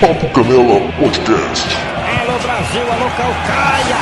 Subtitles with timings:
[0.00, 1.68] Papo Canela Podcast.
[2.20, 3.96] Alô Brasil, alô Calcaia!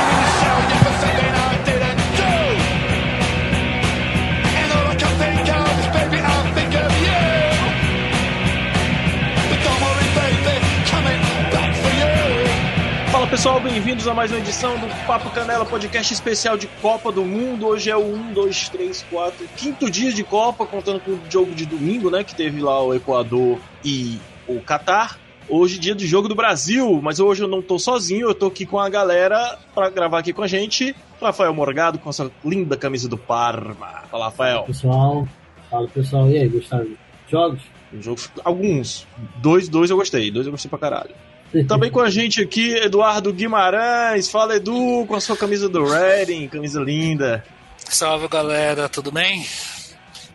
[13.11, 17.23] Fala pessoal, bem-vindos a mais uma edição do Papo Canela Podcast especial de Copa do
[17.23, 17.67] Mundo.
[17.67, 21.53] Hoje é o 1, 2, 3, 4, quinto dia de Copa, contando com o jogo
[21.53, 22.23] de domingo, né?
[22.23, 25.22] Que teve lá o Equador e o Catar.
[25.49, 28.65] Hoje, dia do jogo do Brasil, mas hoje eu não tô sozinho, eu tô aqui
[28.65, 30.95] com a galera pra gravar aqui com a gente.
[31.21, 34.03] Rafael Morgado com essa linda camisa do Parma.
[34.09, 34.63] Fala, Rafael.
[34.63, 35.27] Pessoal,
[35.69, 36.87] fala pessoal, e aí, gostaram?
[37.29, 37.61] Jogos?
[37.99, 39.07] Jogos, alguns.
[39.37, 41.13] Dois, dois eu gostei, dois eu gostei pra caralho.
[41.67, 44.29] Também com a gente aqui, Eduardo Guimarães.
[44.29, 47.43] Fala, Edu, com a sua camisa do Reading, camisa linda.
[47.77, 49.45] Salve galera, tudo bem?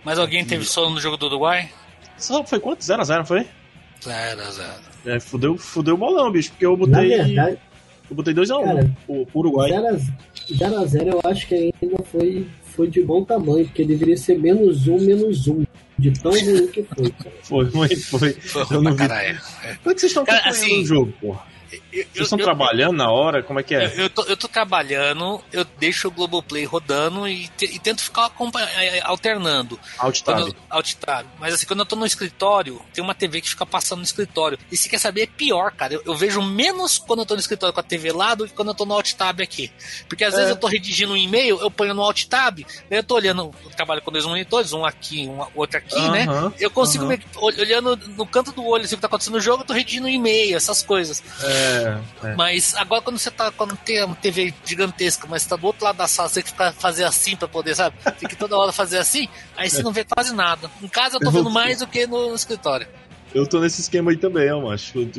[0.04, 1.70] Mais alguém teve sono no jogo do Uruguai?
[2.16, 2.80] Só foi quanto?
[2.80, 3.46] 0x0, não foi?
[4.00, 4.87] 0x0.
[5.06, 7.16] É, fudeu, fudeu o bolão, bicho, porque eu botei.
[7.16, 7.58] Na verdade,
[8.10, 9.70] eu botei 2x1 Cara, pro, pro Uruguai.
[9.70, 14.98] 0x0 eu acho que ainda foi, foi de bom tamanho, porque deveria ser menos um,
[15.00, 15.64] menos um.
[15.98, 17.34] De tão ruim que foi, cara.
[17.42, 18.32] Foi, foi, foi.
[18.34, 18.98] Foi Eu ruim não vi.
[18.98, 19.40] caralho.
[19.82, 21.42] Como é que vocês estão acompanhando assim, o jogo, porra?
[21.90, 23.42] Eu, Vocês eu- estão eu- trabalhando na hora?
[23.42, 23.86] Como é que é?
[23.86, 28.02] Eu, eu tô, eu tô trabalhando, eu deixo o Globoplay rodando e, te- e tento
[28.02, 29.78] ficar acompanha- eh, alternando.
[29.98, 30.48] Alt Quando tab.
[30.48, 31.26] eu, alt tab.
[31.38, 34.58] Mas assim, quando eu tô no escritório, tem uma TV que fica passando no escritório.
[34.70, 35.94] E se quer saber, é pior, cara.
[35.94, 38.52] Eu, eu vejo menos quando eu tô no escritório com a TV lá do que
[38.52, 39.70] quando eu tô no alt tab aqui.
[40.08, 40.36] Porque às É.
[40.36, 42.58] vezes eu tô redigindo um e-mail, eu ponho no alt tab,
[42.90, 46.26] daí eu tô olhando, eu trabalho com dois monitores, um aqui, um outro aqui, né?
[46.28, 49.34] Aham, Eu consigo ver, ol- olhando no canto do olho assim, o que tá acontecendo
[49.34, 51.22] no jogo, eu tô redigindo um e-mail, essas coisas.
[51.42, 52.34] É, é.
[52.36, 53.50] Mas agora quando você tá.
[53.50, 56.50] Quando tem uma TV gigantesca, mas tá do outro lado da sala, você tem que
[56.50, 57.96] ficar, fazer assim pra poder, sabe?
[58.18, 60.70] Tem que toda hora fazer assim, aí você não vê quase nada.
[60.82, 62.86] Em casa eu tô vendo mais do que no escritório.
[63.34, 64.48] Eu tô nesse esquema aí também.
[64.48, 64.76] Eu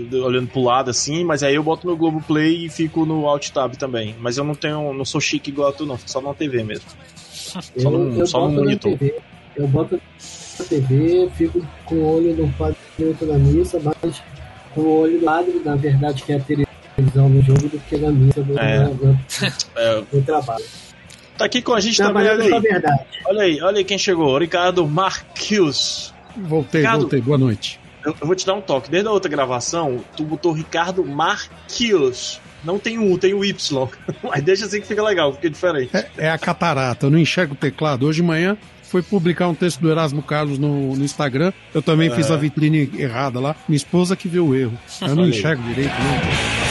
[0.10, 3.50] tô olhando pro lado assim, mas aí eu boto meu Globoplay e fico no Alt
[3.52, 4.16] Tab também.
[4.20, 5.98] Mas eu não tenho, não sou chique igual a tu, não.
[5.98, 6.86] Fico só na TV mesmo.
[7.16, 8.98] Só Eu, no, eu só no boto na monitor.
[8.98, 9.16] TV,
[9.56, 10.02] eu boto
[10.60, 14.22] na TV, fico com o olho no padre outro na missa, mas
[14.82, 18.12] com o olho padre, na verdade, que é a televisão no jogo, do que na
[18.12, 18.84] missa do, É.
[18.86, 19.20] do, do-
[19.76, 20.66] É, do trabalho.
[21.38, 22.64] tá aqui com a gente também, Trabalhando olha com a aí.
[22.74, 23.04] verdade.
[23.26, 24.38] Olha aí, olha aí quem chegou.
[24.38, 26.14] Ricardo Marquios.
[26.36, 27.02] Voltei, Ricardo.
[27.02, 27.22] voltei.
[27.22, 27.80] Boa noite.
[28.06, 28.90] Eu, eu vou te dar um toque.
[28.90, 32.40] Desde a outra gravação, tu botou Ricardo Marquios.
[32.64, 33.88] Não tem o U, tem o Y.
[34.24, 35.96] Mas deixa assim que fica legal, fica diferente.
[35.96, 38.06] É, é a catarata, eu não enxergo o teclado.
[38.06, 38.58] Hoje de manhã
[38.90, 41.54] foi publicar um texto do Erasmo Carlos no, no Instagram.
[41.74, 43.56] Eu também fiz a vitrine errada lá.
[43.68, 44.78] Minha esposa que viu o erro.
[45.02, 46.69] Eu não enxergo direito, não.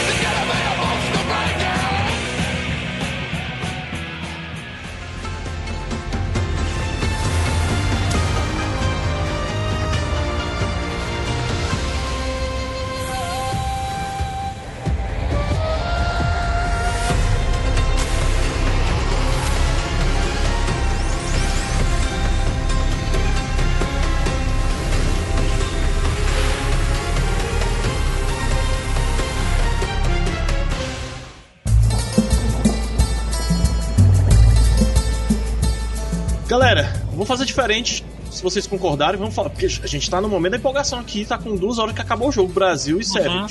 [37.69, 38.05] Diferente.
[38.31, 39.51] Se vocês concordarem, vamos falar.
[39.51, 42.29] Porque a gente tá no momento da empolgação aqui, tá com duas horas que acabou
[42.29, 42.53] o jogo.
[42.53, 43.31] Brasil e Sérvia.
[43.41, 43.47] Uhum.
[43.47, 43.49] O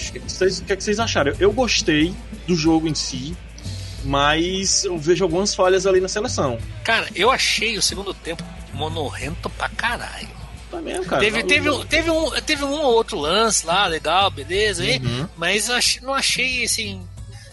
[0.66, 1.34] que, é que vocês acharam?
[1.40, 2.14] Eu gostei
[2.48, 3.36] do jogo em si,
[4.04, 6.58] mas eu vejo algumas falhas ali na seleção.
[6.84, 10.30] Cara, eu achei o segundo tempo monorrento pra caralho.
[10.70, 11.22] Tá mesmo, cara?
[11.22, 15.28] Teve, Tá- teve, um- teve, um, teve um ou outro lance lá, legal, beleza, Uhum.
[15.38, 17.02] mas ach- não achei assim.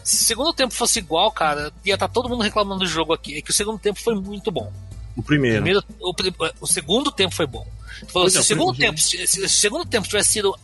[0.02, 3.38] Se o segundo tempo fosse igual, cara, ia estar todo mundo reclamando do jogo aqui.
[3.38, 4.70] É que o segundo tempo foi muito bom.
[5.16, 5.56] O primeiro.
[5.62, 6.14] Primeiro, o,
[6.60, 7.66] o segundo tempo foi bom.
[8.00, 10.54] Tu falou, se, é, o segundo tempo, se, se o segundo tempo tivesse sido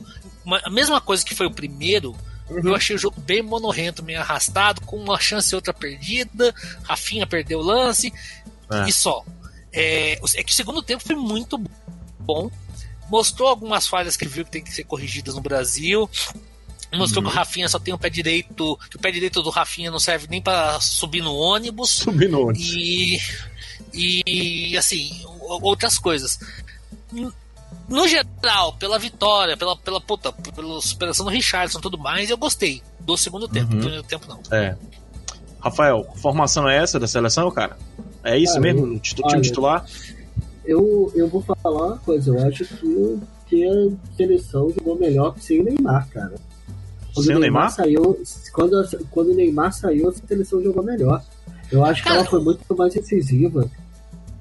[0.44, 2.14] uma- a mesma coisa que foi o primeiro,
[2.48, 2.60] Uhum.
[2.64, 6.52] eu achei o jogo bem monorrento, meio arrastado, com uma chance e outra perdida.
[6.82, 8.12] Rafinha perdeu o lance
[8.72, 8.88] É.
[8.88, 9.24] e só.
[9.72, 11.56] É, é que o segundo tempo foi muito
[12.18, 12.50] bom.
[13.08, 16.10] Mostrou algumas falhas que viu que tem que ser corrigidas no Brasil.
[16.92, 17.30] Mostrou Uhum.
[17.30, 20.00] que o Rafinha só tem o pé direito, que o pé direito do Rafinha não
[20.00, 21.91] serve nem para subir no ônibus.
[21.91, 22.60] Subindo onde?
[22.60, 23.20] E,
[23.95, 25.10] e assim,
[25.63, 26.39] outras coisas.
[27.89, 32.37] No geral, pela vitória, pela, pela puta, pela superação do Richardson e tudo mais, eu
[32.37, 33.71] gostei do segundo tempo.
[33.72, 33.77] Uhum.
[33.78, 34.41] Do primeiro tempo, não.
[34.57, 34.77] É.
[35.60, 37.77] Rafael, formação é essa da seleção, cara?
[38.25, 38.87] É isso Cara, mesmo?
[38.95, 39.84] eu- time olha, titular?
[40.65, 45.45] Eu, eu vou falar uma coisa, eu acho que, que a seleção jogou melhor que
[45.45, 46.34] sem o Neymar, cara.
[47.13, 47.71] Quando Sem o Neymar?
[47.72, 48.22] saiu,
[48.53, 51.22] quando, a- quando o Neymar saiu, a seleção jogou melhor.
[51.70, 53.70] Eu acho que Cara, ela foi muito mais decisiva.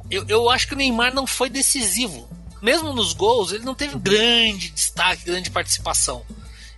[0.09, 2.27] Eu, eu acho que o Neymar não foi decisivo.
[2.61, 6.23] Mesmo nos gols, ele não teve grande destaque, grande participação.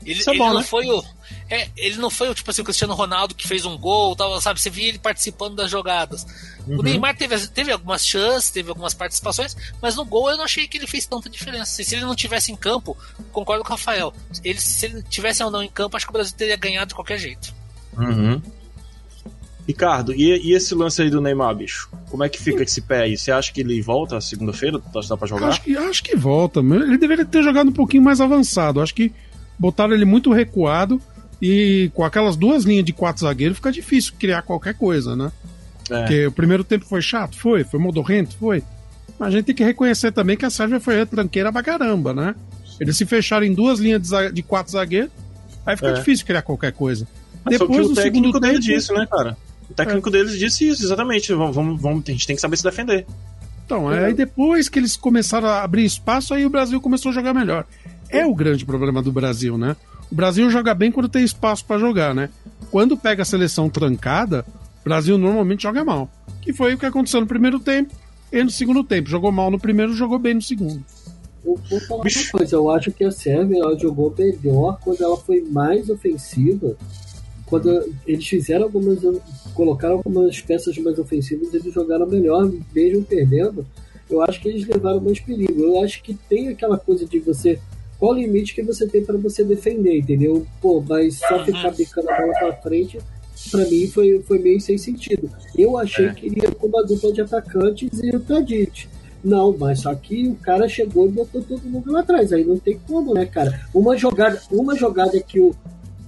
[0.06, 0.63] Ele, Isso é ele bom, não né?
[0.63, 1.03] foi o.
[1.50, 4.39] É, ele não foi o tipo assim, o Cristiano Ronaldo que fez um gol, tal,
[4.42, 4.59] sabe?
[4.59, 6.25] Você via ele participando das jogadas.
[6.68, 6.80] Uhum.
[6.80, 10.68] O Neymar teve, teve algumas chances, teve algumas participações, mas no gol eu não achei
[10.68, 11.83] que ele fez tanta diferença.
[11.83, 12.98] Se ele não tivesse em campo,
[13.31, 14.13] concordo com o Rafael.
[14.44, 16.95] Ele, se ele tivesse ou não em campo, acho que o Brasil teria ganhado de
[16.95, 17.53] qualquer jeito.
[17.98, 18.42] Uhum.
[19.68, 21.90] Ricardo, e, e esse lance aí do Neymar, bicho?
[22.10, 23.18] Como é que fica esse pé aí?
[23.18, 24.81] Você acha que ele volta segunda-feira?
[25.08, 25.48] Dá pra jogar?
[25.50, 26.60] Acho que, acho que volta.
[26.60, 28.81] Ele deveria ter jogado um pouquinho mais avançado.
[28.81, 29.12] Acho que
[29.58, 31.00] botaram ele muito recuado
[31.42, 35.31] e com aquelas duas linhas de quatro zagueiros fica difícil criar qualquer coisa, né?
[35.90, 36.00] É.
[36.00, 37.38] Porque o primeiro tempo foi chato?
[37.38, 37.63] Foi.
[37.63, 38.36] Foi modorrento?
[38.38, 38.63] Foi.
[39.19, 42.36] Mas a gente tem que reconhecer também que a Sérvia foi tranqueira pra caramba, né?
[42.80, 45.12] Eles se fecharam em duas linhas de, de quatro zagueiros,
[45.63, 45.94] aí fica É.
[45.94, 47.08] difícil criar qualquer coisa.
[47.46, 49.38] Mas só que Depois, o no técnico segundo tempo, disse, né, cara?
[49.72, 51.34] O técnico deles disse isso, exatamente.
[51.34, 53.06] Vamos, vamos, vamos- a gente tem que saber se defender.
[53.66, 57.34] Então, aí depois que eles começaram a abrir espaço, aí o Brasil começou a jogar
[57.34, 57.66] melhor.
[58.10, 59.76] É o grande problema do Brasil, né?
[60.12, 62.30] O Brasil joga bem quando tem espaço pra jogar, né?
[62.70, 64.46] Quando pega a seleção trancada,
[64.82, 66.10] o Brasil normalmente joga mal.
[66.42, 67.96] Que foi o que aconteceu no primeiro tempo
[68.32, 69.10] e no segundo tempo.
[69.10, 70.84] Jogou mal no primeiro, jogou bem no segundo.
[71.46, 75.16] Eu vou falar uma coisa, eu acho que a Sérvia ela jogou melhor quando ela
[75.18, 76.76] foi mais ofensiva.
[77.51, 79.00] Quando eles fizeram algumas.
[79.53, 83.65] colocaram algumas peças mais ofensivas, eles jogaram melhor, mesmo perdendo.
[84.09, 85.62] Eu acho que eles levaram mais perigo.
[85.62, 87.59] Eu acho que tem aquela coisa de você.
[88.00, 90.48] Qual o limite que você tem para você defender, entendeu?
[90.62, 92.98] Pô, mas só ficar bicando a bola pra frente,
[93.51, 95.30] pra mim foi, foi meio sem sentido.
[95.57, 96.13] Eu achei É.
[96.13, 98.88] que iria com uma dupla de atacantes e o Tadic.
[99.21, 102.31] Não, mas só que o cara chegou e botou todo mundo lá atrás.
[102.31, 103.62] Aí não tem como, né, cara?
[103.74, 105.53] Uma jogada, uma jogada que, o,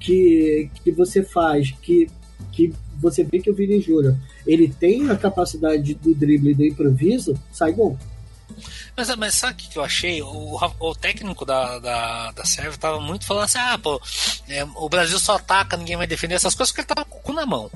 [0.03, 2.09] que, que você faz, que,
[2.51, 4.15] que você vê que o Vini Júnior
[4.45, 7.97] ele tem a capacidade do drible e do improviso, sai gol.
[8.95, 10.21] Mas, mas sabe o que eu achei?
[10.21, 13.99] O, o técnico da, da, da Sérvia tava muito falando assim: ah, pô,
[14.47, 17.21] é, o Brasil só ataca, ninguém vai defender essas coisas, porque ele tava com o
[17.21, 17.71] cu na mão.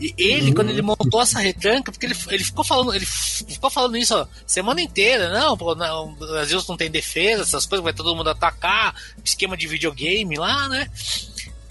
[0.00, 3.96] E ele, quando ele montou essa retranca, porque ele, ele ficou falando, ele ficou falando
[3.96, 7.92] isso ó, semana inteira, não, pô, não, o Brasil não tem defesa, essas coisas, vai
[7.92, 8.94] todo mundo atacar,
[9.24, 10.90] esquema de videogame lá, né?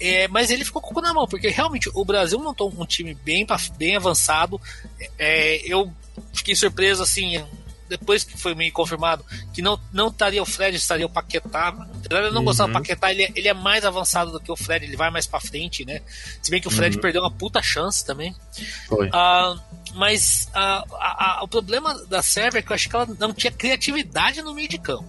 [0.00, 2.84] É, mas ele ficou com o cu na mão, porque realmente o Brasil montou um
[2.84, 3.46] time bem,
[3.76, 4.60] bem avançado.
[5.18, 5.92] É, eu
[6.32, 7.42] fiquei surpreso, assim,
[7.88, 11.68] depois que foi meio confirmado, que não, não estaria o Fred, estaria o Paquetá.
[11.68, 14.50] Apesar de eu não gostar do Paquetá, ele é, ele é mais avançado do que
[14.50, 16.00] o Fred, ele vai mais pra frente, né?
[16.42, 18.34] Se bem que o Fred perdeu uma puta chance também.
[18.88, 19.08] Foi.
[19.12, 19.56] Ah,
[19.94, 23.32] mas ah, a- a- o problema da Sérvia é que eu acho que ela não
[23.32, 25.04] tinha criatividade no meio de campo.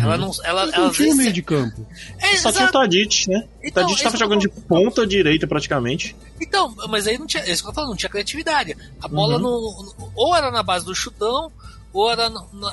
[0.00, 0.30] Ela não.
[0.44, 1.86] Ela, ela não tinha o às meio vezes- de campo.
[2.18, 2.72] É, Só tinha o exato.
[2.72, 3.48] Tadic, né?
[3.62, 6.14] O Então, Tadic tava jogando de ponta direita praticamente.
[6.40, 7.42] Então, mas aí não tinha.
[7.50, 8.76] Isso que eu tô falando, não tinha criatividade.
[9.02, 9.42] A bola Uhum.
[9.42, 11.50] no, ou era na base do chutão,
[11.92, 12.30] ou era,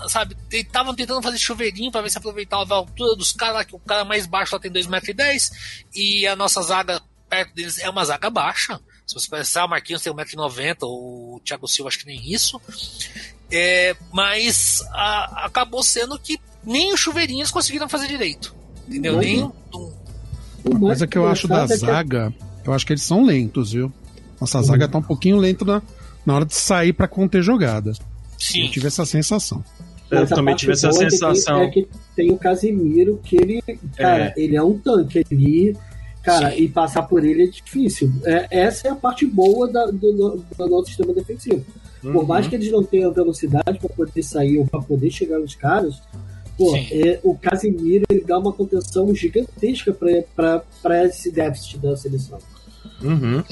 [0.07, 3.75] sabe, estavam tentando fazer chuveirinho pra ver se aproveitava a altura dos caras, lá, que
[3.75, 5.51] o cara mais baixo lá tem 2,10m,
[5.95, 8.79] e a nossa zaga perto deles é uma zaga baixa.
[9.06, 12.61] Se você pensar, o Marquinhos tem 1,90m, o Thiago Silva acho que nem isso.
[13.51, 18.55] É, mas a- acabou sendo que nem os chuveirinhos conseguiram fazer direito.
[18.87, 19.13] Entendeu?
[19.15, 19.19] Uhum.
[19.19, 19.51] Nem um-
[20.63, 22.33] O mais Coisa que eu acho da é zaga,
[22.65, 23.91] eu acho que eles são lentos, viu?
[24.41, 25.81] Nossa zaga tá um pouquinho lenta na,
[26.25, 27.93] na hora de sair pra conter jogada.
[28.37, 28.65] Sim.
[28.65, 29.63] Eu tive essa sensação.
[30.11, 31.61] Eu Mas também tive essa é sensação.
[31.61, 33.61] É que tem o Casimiro, que ele,
[33.95, 35.77] cara, ele é um tanque ali,
[36.23, 36.63] cara, Sim.
[36.63, 38.11] e passar por ele é difícil.
[38.25, 40.11] É, essa é a parte boa da- do,
[40.57, 41.63] do nosso sistema defensivo.
[42.01, 42.25] Por Uhum.
[42.25, 46.01] mais que eles não tenham velocidade para poder sair ou para poder chegar nos caras,
[46.57, 52.37] pô, é, o Casimiro ele dá uma contenção gigantesca para esse déficit da seleção.
[53.01, 53.37] Uhum.
[53.37, 53.44] Uhum.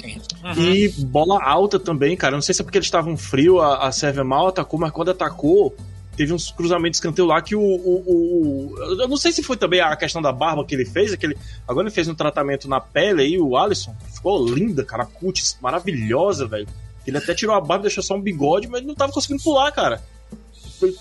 [0.73, 2.35] E bola alta também, cara.
[2.35, 5.11] Não sei se é porque eles estavam frio, a, a Sérvia mal atacou, mas quando
[5.11, 5.73] atacou,
[6.17, 9.55] teve uns cruzamentos de escanteio lá que o, o, o- Eu não sei se foi
[9.55, 11.37] também a questão da barba que ele fez, aquele.
[11.67, 13.95] Agora ele fez um tratamento na pele aí, o Alisson.
[14.13, 15.05] Ficou linda, cara.
[15.05, 16.67] Cutis maravilhosa, velho.
[17.07, 19.71] Ele até tirou a barba, deixou só um bigode, mas ele não tava conseguindo pular,
[19.71, 20.01] cara.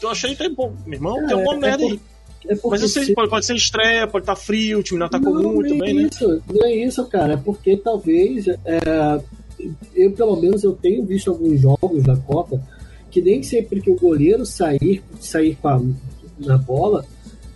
[0.00, 0.72] Eu achei até bom.
[0.86, 2.00] Meu irmão, É, tem uma é merda por- aí.
[2.48, 5.06] É Mas eu sei, se- pode, pode ser estreia, pode estar frio, o time não
[5.06, 6.08] atacou não, muito também, é né?
[6.12, 7.32] isso, não é isso, cara.
[7.32, 9.20] É porque talvez é,
[9.96, 12.60] eu pelo menos eu tenho visto alguns jogos da Copa
[13.10, 15.80] que nem sempre que o goleiro sair sair com a,
[16.38, 17.04] na bola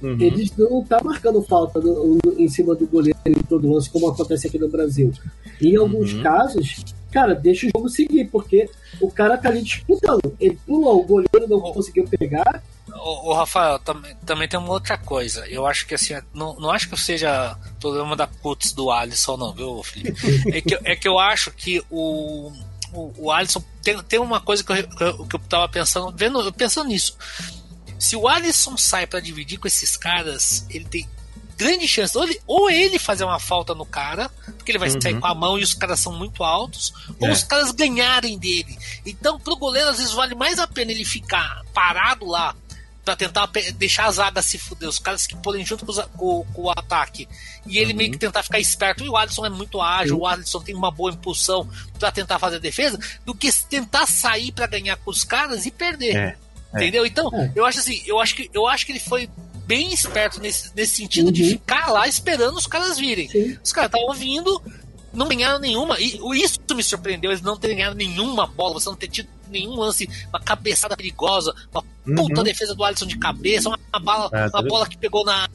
[0.02, 0.16] Uhum.
[0.18, 4.08] eles não tá marcando falta no- no- em cima do goleiro em todo lance como
[4.08, 5.12] acontece aqui no Brasil.
[5.60, 6.22] Em alguns Uhum.
[6.22, 8.68] casos, cara, deixa o jogo seguir porque
[9.00, 10.36] o cara tá ali disputando.
[10.40, 11.72] Ele pulou, o goleiro não Oh.
[11.72, 12.62] conseguiu pegar.
[12.92, 15.46] O, Rafael, também, também tem uma outra coisa.
[15.48, 19.52] Eu acho que assim, não, não acho que seja problema da putz do Alisson, não,
[19.54, 20.20] viu, Felipe?
[20.52, 22.52] É que, é que eu acho que o,
[22.92, 26.12] o, o Alisson tem, tem uma coisa que eu, que eu, que eu tava pensando,
[26.16, 27.16] vendo, pensando nisso.
[27.98, 31.08] Se o Alisson sai pra dividir com esses caras, ele tem
[31.60, 35.20] grande chance ou ele, ou ele fazer uma falta no cara, porque ele vai sair
[35.20, 37.32] com a mão e os caras são muito altos, ou É.
[37.32, 38.78] os caras ganharem dele.
[39.04, 42.56] Então, pro goleiro, às vezes vale mais a pena ele ficar parado lá
[43.04, 46.44] pra tentar deixar a zaga se fuder, os caras que podem junto com, os com-
[46.54, 47.28] com o ataque.
[47.66, 49.04] E ele meio que tentar ficar esperto.
[49.04, 52.56] E o Alisson é muito ágil, o Alisson tem uma boa impulsão pra tentar fazer
[52.56, 56.14] a defesa, do que tentar sair pra ganhar com os caras e perder.
[56.16, 56.36] É,
[56.74, 56.76] é.
[56.76, 57.04] Entendeu?
[57.06, 57.50] Então, É.
[57.54, 59.28] eu acho assim, eu acho que, eu acho que ele foi
[59.70, 61.48] bem esperto nesse, nesse sentido de Uhum.
[61.50, 63.28] ficar lá esperando os caras virem.
[63.28, 63.56] Sim.
[63.62, 64.60] Os caras estavam vindo,
[65.12, 65.98] não ganharam nenhuma.
[66.00, 69.28] E o- isso me surpreendeu, eles não terem ganhado nenhuma bola, você não ter tido
[69.48, 71.84] nenhum lance, uma cabeçada perigosa, uma
[72.16, 74.38] puta defesa do Alisson de cabeça, uma, uma bala, Uhum.
[74.38, 75.48] É, uma bola que pegou na.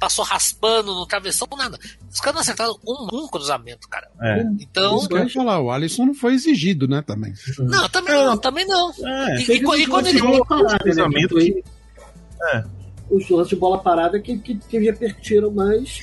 [0.00, 1.78] passou raspando no travessão, nada.
[2.10, 4.08] Os caras não acertaram um, um cruzamento, cara.
[4.22, 4.42] É.
[4.58, 4.96] Então.
[4.96, 7.34] Isso que eu ia falar, o Alisson não foi exigido, né, também.
[7.58, 8.90] Não, também não, também não.
[8.90, 9.36] É.
[9.42, 10.18] E, e e quando ele.
[10.20, 11.62] de parada, né, cruzamento que-
[12.54, 12.64] É.
[13.10, 15.98] Os lances de bola parada que, que, que repertiram mais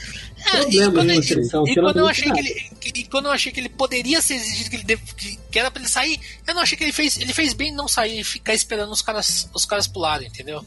[0.53, 1.65] É, problemas na ele- seleção.
[1.65, 4.35] e quando eu achei que ele, que- e quando eu achei que ele poderia ser
[4.35, 6.91] exigido, que, ele deve- que, que era pra ele sair, eu não achei que ele
[6.91, 7.17] fez.
[7.17, 10.65] Ele fez bem não sair e ficar esperando os caras, os caras pularem, entendeu?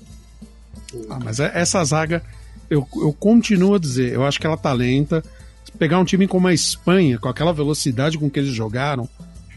[1.10, 2.22] Ah, mas é- essa zaga,
[2.70, 5.22] eu, eu continuo a dizer, eu acho que ela tá lenta.
[5.64, 9.06] Se pegar um time como a Espanha, com aquela velocidade com que eles jogaram,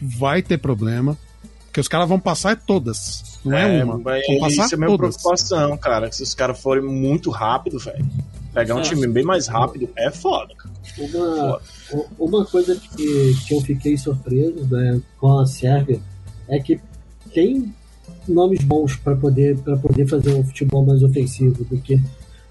[0.02, 1.18] vai ter problema.
[1.66, 3.33] Porque os caras vão passar todas.
[3.44, 3.98] Não é, uma.
[3.98, 6.10] mas Vão passar isso é a minha preocupação, cara.
[6.12, 8.06] Se os caras forem muito rápido, velho.
[8.52, 8.82] Pegar um É.
[8.82, 10.74] time bem mais rápido é foda, cara.
[10.98, 11.60] Uma,
[11.92, 16.00] u- uma coisa que, que eu fiquei surpreso né, com a Sérvia
[16.48, 16.78] é que
[17.32, 17.74] tem
[18.28, 22.00] nomes bons para poder, pra poder fazer um futebol mais ofensivo do que,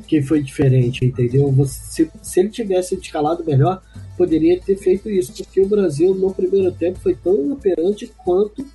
[0.06, 1.50] que foi diferente, entendeu?
[1.54, 3.82] Você, se, se ele tivesse escalado melhor,
[4.18, 8.66] poderia ter feito isso, porque o Brasil no primeiro tempo foi tão inoperante quanto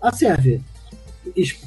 [0.00, 0.60] a Sérvia.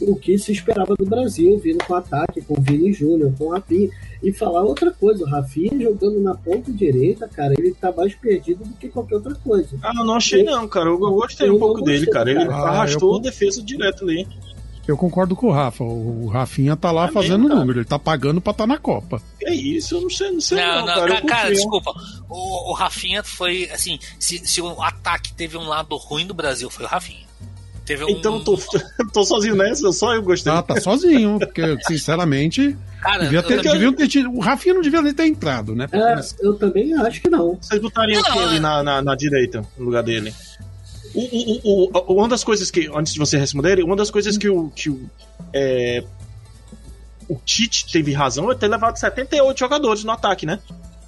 [0.01, 3.51] O que se esperava do Brasil, vindo com ataque, com o Vini Júnior, com o
[3.51, 3.89] Rafinha.
[4.23, 8.63] E falar outra coisa, o Rafinha jogando na ponta direita, cara, ele tá mais perdido
[8.65, 9.77] do que qualquer outra coisa.
[9.83, 10.88] Ah, eu não achei não, cara.
[10.89, 12.31] Eu, eu gostei um pouco não dele, gostei, cara.
[12.31, 12.43] Ele.
[12.51, 14.27] Ah, arrastou eu- a defesa direto ali.
[14.88, 15.83] Eu concordo com o Rafa.
[15.83, 19.21] O Rafinha tá lá É fazendo mesmo, número, ele tá pagando pra estar na Copa.
[19.39, 21.21] Que isso, eu não sei, não sei Não, não, não, cara.
[21.21, 21.93] cara, desculpa.
[22.27, 26.71] O, o Rafinha foi, assim, se, se o ataque teve um lado ruim do Brasil,
[26.71, 27.28] foi o Rafinha.
[27.89, 28.55] Teve um, Então eu tô,
[29.12, 30.53] tô sozinho nessa, só eu gostei.
[30.53, 34.29] Ah, tá sozinho, porque, sinceramente, Cara, devia eu ter, também- deviam ter tido.
[34.31, 35.88] O Rafinha não devia nem ter entrado, né?
[35.91, 36.36] É, começar.
[36.39, 37.58] eu também acho que não.
[37.60, 40.31] Vocês botariam quem ali é- na, na, na direita, no lugar dele?
[41.15, 44.38] O, o, o, o- uma das coisas que, antes de você responder, uma das coisas
[44.38, 45.10] que o, que o,
[45.51, 46.03] é,
[47.27, 50.60] o Tite teve razão é ter levado 78 jogadores no ataque, né?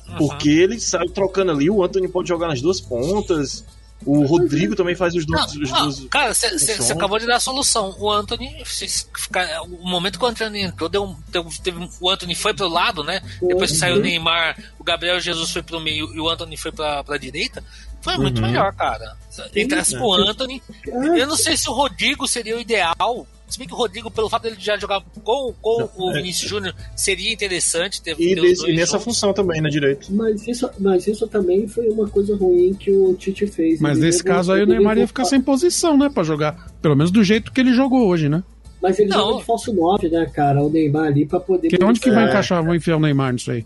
[0.09, 0.15] Uhum.
[0.17, 3.63] Porque ele saiu trocando ali, o Anthony pode jogar nas duas pontas,
[4.05, 5.55] o Rodrigo também faz os Não, dois.
[5.55, 7.96] os não, dois- cara, você acabou de dar a solução.
[8.00, 12.36] O Anthony, se ficar- o momento que o Anthony entrou, deu, deu- teve o Anthony
[12.36, 13.22] foi pro lado, né?
[13.41, 14.03] Depois que saiu o Uhum.
[14.03, 17.63] Neymar, o Gabriel Jesus foi pro meio e o Anthony foi pra, pra direita.
[18.01, 18.48] Foi muito Uhum.
[18.48, 19.15] melhor, cara.
[19.55, 20.62] Entrasse com o Anthony.
[20.86, 23.27] Eu não sei se o Rodrigo seria o ideal.
[23.51, 26.74] Se bem que o Rodrigo, pelo fato dele já jogar com, com o Vinícius Júnior,
[26.96, 29.03] seria interessante ter, E, ter os desse- dois e nessa juntos.
[29.03, 30.08] função também, na direita.
[30.10, 33.81] Mas isso, mas isso também foi uma coisa ruim que o Tite fez.
[33.81, 36.10] Mas Ele nesse caso aí o Neymar ia ficar sem posição, né?
[36.10, 36.72] Pra jogar.
[36.81, 38.41] Pelo menos do jeito que ele jogou hoje, né?
[38.81, 39.17] Mas ele Não.
[39.20, 40.63] joga de falso 9, né, cara?
[40.63, 41.67] O Neymar ali pra poder.
[41.67, 42.29] Que onde que vai É.
[42.29, 42.63] encaixar?
[42.63, 43.65] Vou enfiar o Neymar nisso aí.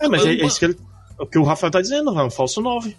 [0.00, 0.76] É, mas é, é isso que ele,
[1.20, 2.96] o que o Rafael tá dizendo, é um falso 9.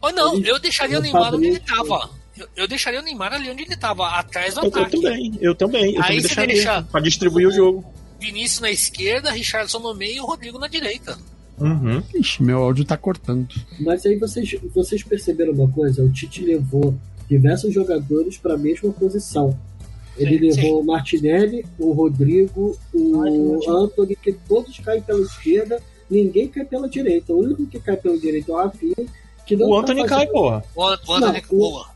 [0.00, 2.10] Ou não, eu deixaria o ele Neymar onde ele tava.
[2.38, 5.00] Eu, eu deixaria o Neymar ali onde ele tava, atrás do Eu, eu ataque.
[5.00, 5.94] também, eu também.
[5.94, 7.84] Eu Aí também você deixaria deixa- pra distribuir o jogo.
[8.20, 11.16] Vinícius na esquerda, Richardson no meio e o Rodrigo na direita.
[11.58, 12.02] Uhum.
[12.14, 13.48] Ixi, meu áudio tá cortando.
[13.80, 16.02] Mas aí vocês, vocês perceberam uma coisa?
[16.04, 16.94] O Tite levou
[17.28, 19.58] diversos jogadores para a mesma posição.
[20.16, 25.80] Ele Sim, levou o Martinelli, o Rodrigo, o Anthony, que todos caem pela esquerda,
[26.10, 27.32] ninguém cai pela direita.
[27.32, 29.06] O único que cai pela direita é o Rafinha,
[29.46, 30.64] que não O tá Anthony fazendo- cai, porra.
[30.74, 31.86] O, o Anthony Não, o- boa.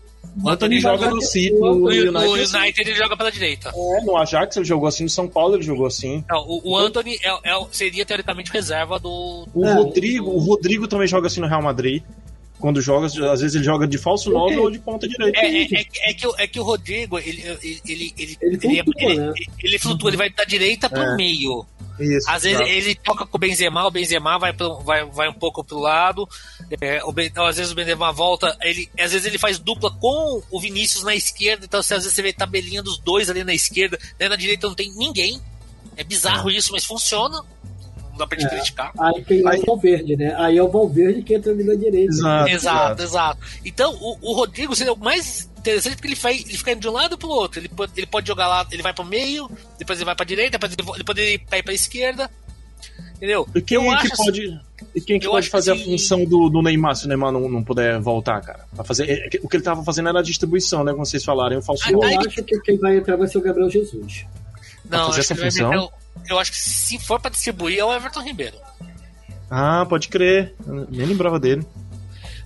[0.42, 2.40] O Anthony joga no City, o- no O, United.
[2.42, 2.56] assim.
[2.56, 3.68] United ele joga pela direita.
[3.74, 6.24] É, no Ajax ele jogou assim, no São Paulo ele jogou assim.
[6.28, 9.46] Não, o, o Anthony é, é seria teoricamente reserva do.
[9.54, 9.74] O É.
[9.74, 12.02] Rodrigo, o Rodrigo também joga assim no Real Madrid.
[12.58, 15.36] Quando joga, às vezes ele joga de falso 9 ou de ponta direita.
[15.40, 18.58] É, é, é, é que, o- é que o Rodrigo, ele, ele, ele, ele, Ele
[18.62, 19.32] ele, flutua, ele- né?
[19.64, 21.16] ele flutua, ele vai da direita pro É.
[21.16, 21.66] meio.
[21.98, 22.28] Isso.
[22.30, 25.62] Às vezes ele toca com o Benzema, o Benzema vai, pro, vai, vai um pouco
[25.64, 26.28] pro lado,
[26.80, 29.90] é, o Ben- então, às vezes o Benzema volta, ele, às vezes ele faz dupla
[29.90, 33.44] com o Vinícius na esquerda, então assim, às vezes você vê tabelinha dos dois ali
[33.44, 35.40] na esquerda, né, na direita não tem ninguém.
[35.96, 37.42] É bizarro isso, mas funciona.
[38.10, 38.48] Não dá pra te É.
[38.48, 38.92] criticar.
[38.98, 40.34] Aí tem Aí- o Valverde, né?
[40.38, 42.12] Aí é o Valverde que entra ali na direita.
[42.12, 43.40] Exato, Exato, exato.
[43.64, 46.88] Então, o, o Rodrigo seria o mais interessante porque ele, vai, ele fica indo de
[46.88, 47.60] um lado pro outro.
[47.60, 50.58] Ele pode, ele pode jogar lá, ele vai pro meio, depois ele vai pra direita,
[50.58, 52.30] depois ele, ele poderia ir pra ir pra esquerda.
[53.16, 53.46] Entendeu?
[53.54, 54.60] E quem eu é que pode,
[54.96, 57.08] e quem é que eu pode fazer que- a função do, do Neymar se o
[57.08, 58.66] Neymar não, não puder voltar, cara?
[58.74, 60.92] Pra fazer, é, é, o que ele tava fazendo era a distribuição, né?
[60.92, 61.88] Como vocês falaram, o falso.
[61.88, 64.26] Eu acho que quem vai entrar vai ser o Gabriel Jesus.
[64.90, 65.70] Não, fazer essa função?
[65.70, 65.92] meter o-
[66.28, 68.56] eu acho que se for pra distribuir é o Everton Ribeiro.
[69.48, 70.54] Ah, pode crer.
[70.66, 71.64] Eu nem lembrava dele.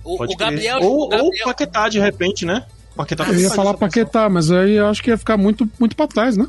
[0.03, 0.77] O, Pode o Gabriel.
[0.81, 2.65] Ou, o Gabriel ou Paquetá, de repente, né?
[2.97, 3.73] Paquetá Eu ia falar.
[3.75, 6.47] Paquetá, mas aí eu acho que ia ficar muito, muito pra trás, né?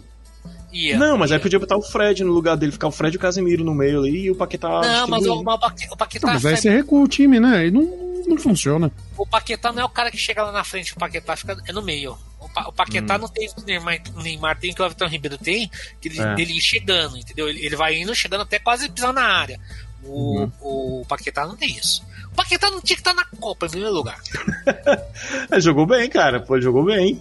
[0.72, 1.36] ia, Não, mas ia.
[1.36, 3.74] aí podia botar o Fred no lugar dele, ficar o Fred e o Casemiro no
[3.74, 4.68] meio ali e o Paquetá.
[4.68, 6.26] Não, mas o, o Paque- o Paquetá.
[6.26, 7.66] Não, mas aí sai- você recua o time, né?
[7.66, 7.82] E não,
[8.26, 8.90] não funciona.
[9.16, 11.72] O Paquetá não é o cara que chega lá na frente, o Paquetá fica é
[11.72, 12.16] no meio.
[12.40, 13.18] O, Pa- o Paquetá Hum.
[13.22, 16.08] não tem o que o Neymar, o Neymar tem, que o Everton Ribeiro tem, que
[16.08, 16.34] ele, É.
[16.34, 17.48] dele ir chegando, entendeu?
[17.48, 19.58] Ele, ele vai indo, chegando até quase pisar na área.
[20.04, 20.52] O, Uhum.
[21.00, 22.02] o Paquetá não tem isso.
[22.38, 24.18] O Paquetá não tinha que estar na Copa em primeiro lugar.
[25.50, 26.40] É, jogou bem, cara.
[26.40, 27.20] Pô, jogou bem.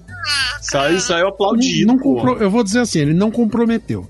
[0.61, 1.87] Saiu, saiu aplaudido.
[1.87, 2.15] Não pô.
[2.15, 4.09] compro- Eu vou dizer assim, ele não comprometeu.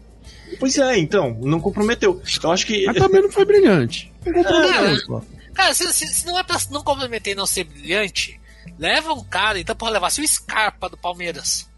[0.60, 2.22] Pois é, então, não comprometeu.
[2.44, 2.86] Eu acho que.
[2.86, 4.12] Mas também não foi brilhante.
[4.26, 5.22] Não comprometeu, Cara, pô.
[5.54, 8.40] Cara, se, se- se não é pra não comprometer e não ser brilhante,
[8.78, 11.70] leva um cara, então pode levar se o Scarpa do Palmeiras.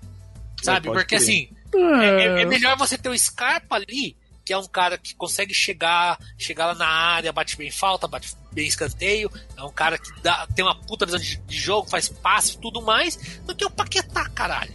[0.64, 0.88] Sabe?
[0.88, 1.22] Porque crer.
[1.22, 4.98] assim, é, é- é É, melhor você ter o Scarpa ali, que é um cara
[4.98, 9.72] que consegue chegar, chegar lá na área, bate bem falta, bate bem escanteio, é um
[9.72, 13.18] cara que dá, tem uma puta visão de, de jogo, faz passe e tudo mais,
[13.46, 14.74] do que o Paquetá, caralho.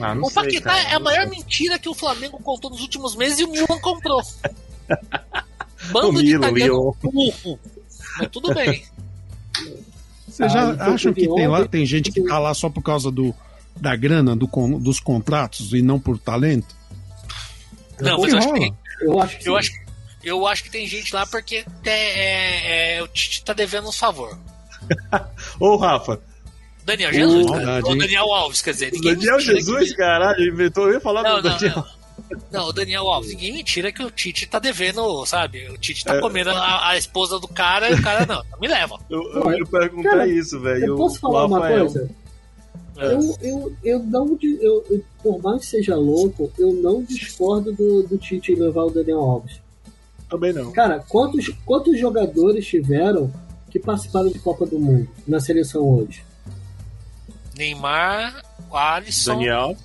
[0.00, 1.38] Ah, não o sei, Paquetá cara, é a maior sei.
[1.38, 4.20] mentira que o Flamengo contou nos últimos meses e o Milan comprou.
[5.90, 7.58] O Bando de italiano burro.
[8.18, 8.84] Mas tudo bem.
[10.26, 12.70] Vocês já Ah, então acham que teve tem, lá, tem gente que tá lá só
[12.70, 13.34] por causa do,
[13.76, 16.74] da grana, do, con- dos contratos e não por talento?
[18.00, 19.70] Não, mas eu acho que Eu acho que Eu acho,
[20.24, 23.98] eu acho que tem gente lá porque é, é- é, o Tite tá devendo uns
[23.98, 24.38] favor.
[25.60, 26.20] Ô, Rafa,
[26.84, 27.86] Daniel Jesus, Maldade, cara.
[27.86, 27.96] Ou?
[27.98, 28.90] Daniel Alves, quer dizer.
[29.00, 30.86] Daniel Jesus, que- caralho, inventou.
[30.88, 31.76] Eu ia falar Não, do não, Daniel.
[31.76, 32.04] não.
[32.50, 35.68] Não, o Daniel Alves, ninguém me tira que o Tite tá devendo, sabe?
[35.70, 36.20] O Tite tá É.
[36.20, 38.98] comendo a, a esposa do cara e o cara não, me leva.
[39.10, 40.86] Eu, eu ia perguntar Cara, isso, velho.
[40.86, 41.80] Eu posso falar uma Rafael.
[41.86, 42.10] coisa?
[42.96, 43.06] É.
[43.06, 44.38] Eu, eu, eu não.
[44.40, 48.90] Eu, eu- por mais que seja louco, eu não discordo do, do Tite levar o
[48.90, 49.60] Daniel Alves.
[50.34, 50.72] Também não.
[50.72, 53.32] Cara, quantos, quantos jogadores tiveram
[53.70, 56.24] que participaram de Copa do Mundo na seleção hoje?
[57.56, 59.76] Neymar, o Alisson, Daniel.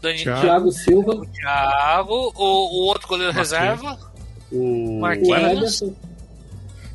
[0.00, 0.40] Dani, Thiago.
[0.40, 3.98] Thiago Silva, o Thiago, o, o outro goleiro reserva.
[4.52, 4.98] O.
[4.98, 5.42] o Marquinhos.
[5.82, 5.94] Ederson,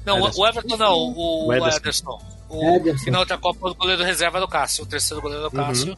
[0.05, 0.41] Não, o- Ederson.
[0.41, 1.77] o Everton não, o, O o Ederson.
[1.77, 2.21] Ederson.
[2.49, 3.03] O, Ederson.
[3.05, 5.59] que na outra Copa o goleiro reserva era o Cássio, o terceiro goleiro era o
[5.59, 5.67] Uhum.
[5.67, 5.97] Cássio.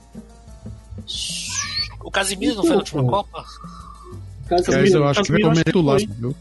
[2.04, 3.46] O Casimiro não foi na última Então, Copa?
[4.48, 6.08] Caso Mas eu acho que vai que titular, foi.
[6.08, 6.36] viu?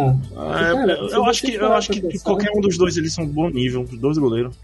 [0.00, 2.76] Ah, Ah, Cara, eu, eu você acho que, eu acho que pensar- qualquer um dos
[2.78, 4.54] dois eles são bom nível, os dois goleiros.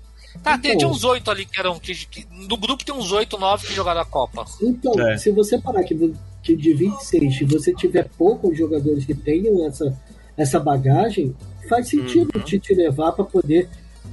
[0.42, 0.78] Tá, tem, Então.
[0.78, 1.78] tinha uns oito ali que eram.
[1.80, 4.44] Que, que, do grupo tem uns oito, nove que jogaram a Copa.
[4.62, 5.16] Então, É.
[5.18, 5.94] se você parar que,
[6.42, 9.92] que de 26, se você tiver poucos jogadores que tenham essa,
[10.36, 11.34] essa bagagem,
[11.68, 12.40] faz sentido Uhum.
[12.40, 13.68] o Tite levar para poder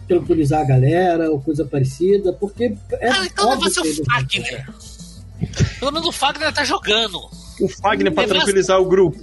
[0.08, 4.70] tranquilizar a galera ou coisa parecida, porque é ah, então óbvio seu que ele- Fagner.
[5.80, 7.20] Pelo menos o Fagner tá jogando.
[7.60, 9.18] O Fagner pra Leva- tranquilizar o grupo.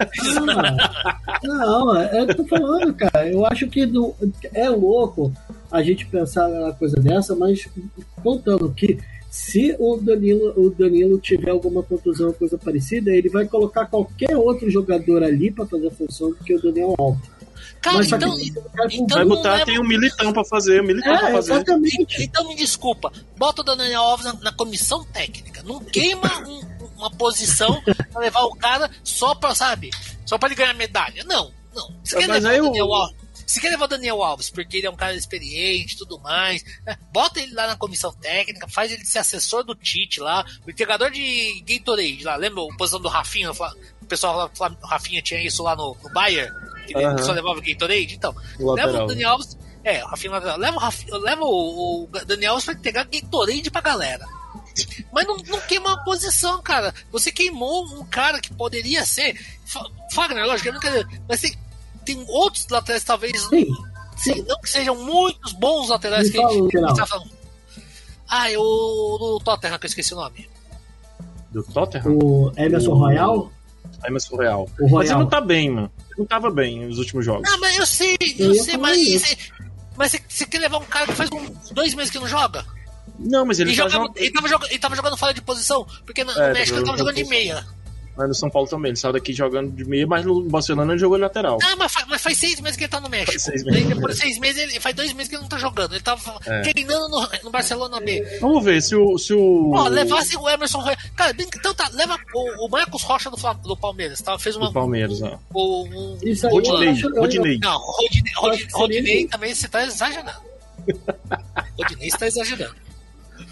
[0.00, 3.28] Ah, não, é o que eu tô falando, cara.
[3.30, 4.14] Eu acho que não-
[4.52, 5.32] é louco
[5.70, 7.68] a gente pensar uma coisa dessa, mas
[8.22, 8.98] contando que
[9.30, 14.36] se o Danilo, o Danilo tiver alguma contusão ou coisa parecida, ele vai colocar qualquer
[14.36, 17.33] outro jogador ali para fazer a função do que o Daniel Alves.
[17.84, 18.34] Cara, Mas então.
[18.36, 21.32] que então Vai não botar, leva- tem um militão pra fazer, um militão pra É,
[21.32, 21.52] fazer.
[21.52, 22.22] exatamente.
[22.22, 25.62] Então me desculpa, bota o Daniel Alves na, na comissão técnica.
[25.62, 29.90] Não queima um- uma posição pra levar o cara só pra, sabe?
[30.24, 31.22] Só pra ele ganhar medalha.
[31.24, 31.94] Não, não.
[32.02, 33.16] Você quer levar o Daniel Alves?
[33.46, 36.64] Se quer levar o Daniel Alves porque ele é um cara experiente e tudo mais,
[36.86, 36.96] né?
[37.12, 41.10] bota ele lá na comissão técnica, faz ele ser assessor do Tite lá, o entregador
[41.10, 43.50] de Gatorade lá, lembra a posição do Rafinha?
[43.52, 44.50] O pessoal
[44.82, 46.50] Rafinha tinha isso lá no, no Bayern,
[46.84, 47.18] que ele Aham.
[47.18, 48.14] só levava Gatorade?
[48.14, 49.04] Então, O Leva lateral.
[49.04, 49.58] o Daniel Alves.
[49.82, 50.58] É, o Rafinha lateral.
[50.58, 54.26] Leva o, Rafinha, leva o, o Daniel Alves pra entregar Gatorade pra galera.
[55.12, 56.92] Mas não, não queima a posição, cara.
[57.12, 59.38] Você queimou um cara que poderia ser.
[59.64, 61.08] Fa- Fagner, lógico, é brincadeira.
[61.28, 61.54] Mas tem,
[62.04, 63.40] tem outros laterais, talvez.
[63.42, 63.66] Sim,
[64.16, 67.30] se- Não que sejam muitos bons laterais Me que a gente tá falando.
[68.28, 70.48] Ah, é o do Tottenham, que eu esqueci o nome.
[71.50, 72.18] Do Tottenham?
[72.20, 73.52] o Emerson O- Royal,
[74.04, 74.62] Emerson Real.
[74.62, 75.18] o Mas ele Royal.
[75.20, 75.92] não tá bem, mano.
[76.18, 77.48] Não tava bem nos últimos jogos.
[77.52, 78.98] Ah, mas eu sei, Eu eu sei, mas.
[78.98, 79.36] isso.
[79.96, 82.64] Mas você, você quer levar um cara que faz uns dois meses que não joga?
[83.18, 84.16] Não, mas ele Ele, tá jogava, jogando.
[84.18, 86.98] ele, tava jogando, ele tava jogando fora de posição, porque no, É, México ele tava
[86.98, 87.64] jogando de meia.
[88.16, 88.90] Mas no São Paulo também.
[88.90, 91.58] Ele saiu daqui jogando de meia, mas no Barcelona ele jogou de lateral.
[91.62, 93.32] Ah, mas faz, mas faz seis meses que ele tá no México.
[93.32, 93.86] Faz seis meses.
[93.88, 95.92] Depois de seis meses, ele faz dois meses que ele não tá jogando.
[95.94, 96.60] Ele tava É.
[96.62, 98.38] treinando no, no Barcelona B.
[98.40, 99.18] Vamos ver se o.
[99.18, 99.72] Se o...
[99.74, 100.96] Ó, levasse o Emerson Royal.
[101.16, 104.38] Cara, bem que- então tá, leva o, o Marcos Rocha do, Flam- do Palmeiras, tá?
[104.38, 104.66] Fez uma.
[104.68, 105.38] do Palmeiras, ó.
[105.52, 107.58] O, um- Isso aí Rodinei, Rodinei.
[107.60, 110.30] não, Rodinei, Rodinei, Rodinei também você tá exagerando.
[111.78, 112.74] Rodinei você tá exagerando.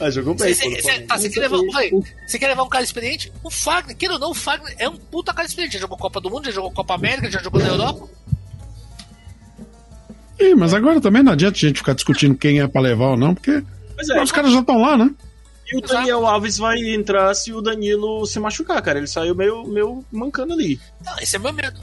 [0.00, 0.52] Ah, jogou bem.
[0.54, 3.32] Você, tá, você quer levar, o- você quer levar um cara experiente?
[3.42, 5.74] O Fagner, queira ou não, o Fagner é um puta cara experiente.
[5.74, 8.08] Já jogou Copa do Mundo, já jogou Copa América, já jogou na Europa.
[10.38, 13.16] Ih, mas agora também não adianta a gente ficar discutindo quem é pra levar ou
[13.16, 15.10] não, porque é, os caras já estão lá, né?
[15.70, 18.98] E o Daniel Alves vai entrar se o Danilo se machucar, cara.
[18.98, 20.78] Ele saiu meio, meio mancando ali.
[21.04, 21.80] Não, esse é meu medo.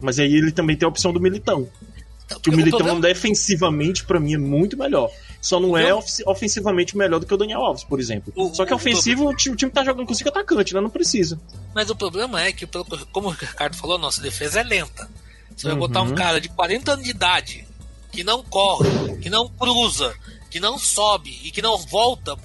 [0.00, 1.68] Mas aí ele também tem a opção do Militão.
[2.26, 5.10] Então, Que o Militão problema- defensivamente, pra mim, é muito melhor.
[5.40, 5.92] Só não é
[6.26, 8.30] ofensivamente melhor do que o Daniel Alves, por exemplo.
[8.36, 10.80] O- Só que ofensivo, o time, o time tá jogando com cinco atacantes, né?
[10.80, 11.40] Não precisa.
[11.74, 12.66] Mas o problema é que,
[13.10, 15.08] como o Ricardo falou, nossa defesa é lenta.
[15.56, 15.80] Você vai Uhum.
[15.80, 17.66] botar um cara de 40 anos de idade,
[18.12, 20.14] que não corre, que não cruza,
[20.50, 22.36] que não sobe e que não volta.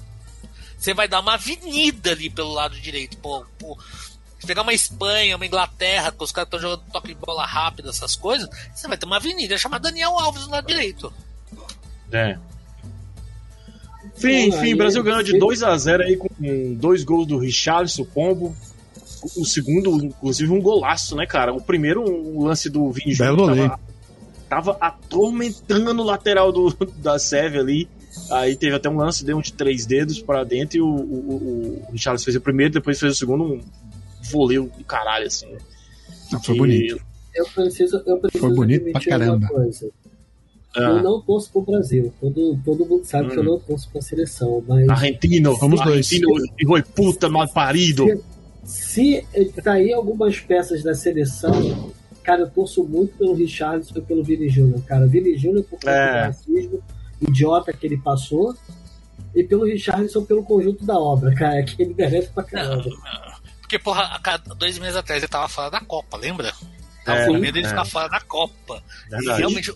[0.78, 3.16] Você vai dar uma avenida ali pelo lado direito.
[3.18, 3.78] Pô, pô,
[4.38, 7.90] se pegar uma Espanha, uma Inglaterra, que os caras estão jogando toque de bola rápido,
[7.90, 11.12] essas coisas, você vai ter uma avenida chamada Daniel Alves do lado direito.
[12.12, 12.38] É.
[14.18, 15.38] Enfim, o Brasil ganhou de Sim.
[15.38, 16.28] 2 a 0 aí com
[16.74, 18.54] dois gols do Richarlison, Pombo.
[19.36, 21.52] O segundo, inclusive, um golaço, né, cara?
[21.52, 23.80] O primeiro, um lance do Vini Júnior, tava,
[24.48, 27.88] tava atormentando o lateral do, da Sérvia ali.
[28.30, 31.82] Aí teve até um lance, deu um de três dedos para dentro e o, o,
[31.88, 33.60] o, Richarlison fez o primeiro, depois fez o segundo, um
[34.30, 35.46] voleio do caralho, assim.
[36.32, 37.00] Ah, Foi bonito.
[37.34, 39.36] Eu preciso, eu preciso Foi bonito pra caramba.
[39.36, 39.90] uma coisa.
[40.76, 42.12] Ah, Eu não torço pro Brasil.
[42.20, 43.46] Todo, todo mundo sabe que eu Hum.
[43.46, 44.62] não torço pra seleção.
[44.66, 46.06] Mas Argentino, Vamos dois.
[46.06, 48.06] Argentino, de puta, mal parido.
[48.64, 49.24] se
[49.62, 51.90] sair algumas peças da seleção,
[52.22, 55.06] cara, eu torço muito pelo Richarlison e pelo Vini Júnior, cara.
[55.06, 56.20] Vini Júnior por conta É.
[56.22, 56.82] do racismo
[57.28, 58.54] idiota que ele passou.
[59.34, 62.84] E pelo Richarlison pelo conjunto da obra, cara, que ele merece pra caramba.
[63.60, 66.52] Porque, porra, a cada dois meses atrás ele tava fora da Copa, lembra?
[67.06, 67.68] Tava É, com medo dele é.
[67.70, 68.82] ficar fora da Copa.
[69.06, 69.38] E Verdade.
[69.38, 69.72] realmente,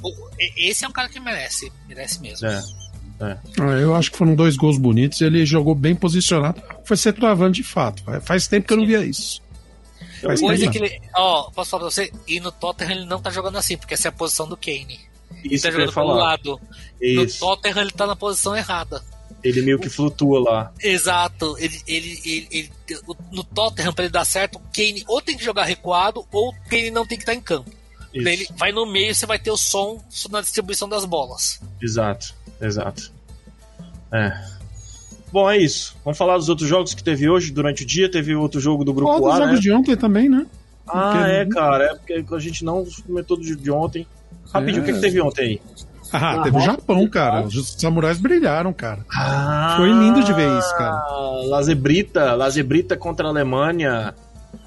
[0.56, 1.72] esse é um cara que merece.
[1.88, 2.46] Merece mesmo.
[2.48, 2.60] É.
[3.22, 3.38] Ah,
[3.80, 5.20] Eu acho que foram dois gols bonitos.
[5.20, 6.60] Ele jogou bem posicionado.
[6.84, 8.02] Foi centroavante de fato.
[8.22, 9.40] Faz- tempo que eu não via isso.
[10.22, 10.72] Faz Coisa tempo.
[10.72, 11.00] que ele.
[11.16, 12.12] Ó, posso falar pra você?
[12.26, 14.98] E no Tottenham ele não tá jogando assim, porque essa é a posição do Kane.
[15.44, 16.60] Ele Isso tá eu ia jogando pelo lado.
[17.00, 17.38] No Isso.
[17.40, 19.02] Tottenham ele tá na posição errada.
[19.42, 20.72] Ele meio que flutua lá.
[20.82, 21.56] Exato.
[21.58, 22.70] Ele, ele, ele, ele-
[23.32, 26.54] no Tottenham, pra ele dar certo, o Kane ou tem que jogar recuado, ou o
[26.68, 27.70] Kane não tem que estar em campo.
[28.12, 28.28] Isso.
[28.28, 31.60] Ele vai no meio você vai ter o som na distribuição das bolas.
[31.80, 33.12] Exato, exato.
[34.12, 34.32] É.
[35.32, 35.96] Bom, é isso.
[36.04, 38.10] Vamos falar dos outros jogos que teve hoje durante o dia.
[38.10, 39.60] Teve outro jogo do grupo Fala dos A, jogos né?
[39.60, 40.44] de ontem também, né?
[40.88, 41.84] Ah, Porque- é, cara.
[41.84, 44.04] É porque a gente não comentou de ontem.
[44.52, 44.82] Rapidinho, É.
[44.82, 45.60] o que, que teve ontem aí?
[46.12, 47.42] Ah, Ah, teve o Japão, cara.
[47.46, 49.04] Os samurais brilharam, cara.
[49.14, 51.04] Ah, Foi lindo de ver isso, cara.
[51.48, 54.14] Lazebrita, Lazebrita contra a Alemanha.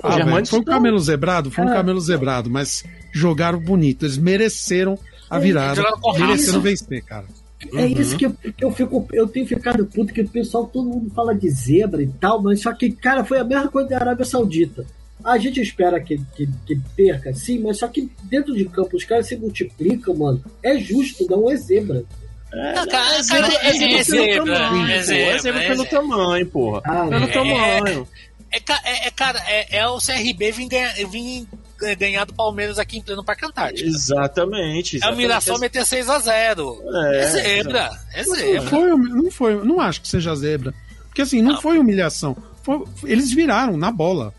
[0.01, 1.51] Ah, velho, foi um camelo zebrado?
[1.51, 1.73] Foi um É.
[1.73, 4.06] camelo zebrado, mas jogaram bonito.
[4.06, 4.97] Eles mereceram
[5.29, 5.82] a virada.
[6.01, 7.25] com Mereceram vencer, cara.
[7.73, 9.08] É isso que eu, que eu fico.
[9.13, 12.62] Eu tenho ficado puto que o pessoal, todo mundo fala de zebra e tal, mas
[12.62, 14.86] só que, cara, foi a mesma coisa da Arábia Saudita.
[15.24, 19.04] A gente espera que, que, que perca, sim, mas só que dentro de campo os
[19.06, 20.44] caras se multiplicam, mano.
[20.62, 22.04] É justo, não é zebra.
[22.52, 25.40] É, Não, cara, é zebra, cara, é zebra é pelo zebra, tamanho, é zebra, É
[25.40, 26.00] zebra é pelo zebra.
[26.00, 26.82] tamanho, porra.
[26.86, 27.28] Ah, Pelo é.
[27.28, 28.08] tamanho.
[28.52, 32.78] É, ca- é, é, cara, é, é o CRB vir, ganhar, eh, ganhar do Palmeiras
[32.78, 33.90] aqui em pleno Parque Antártico.
[33.90, 34.96] Exatamente.
[34.96, 35.18] É o exatamente.
[35.18, 36.78] Mirassol meter 6x0.
[37.12, 38.62] É, É, zebra, é Não zebra.
[38.70, 40.72] foi, não foi, não acho que seja zebra.
[41.08, 41.62] Porque assim, não, Não.
[41.62, 42.36] foi humilhação.
[42.62, 44.34] Foi- eles viraram na bola.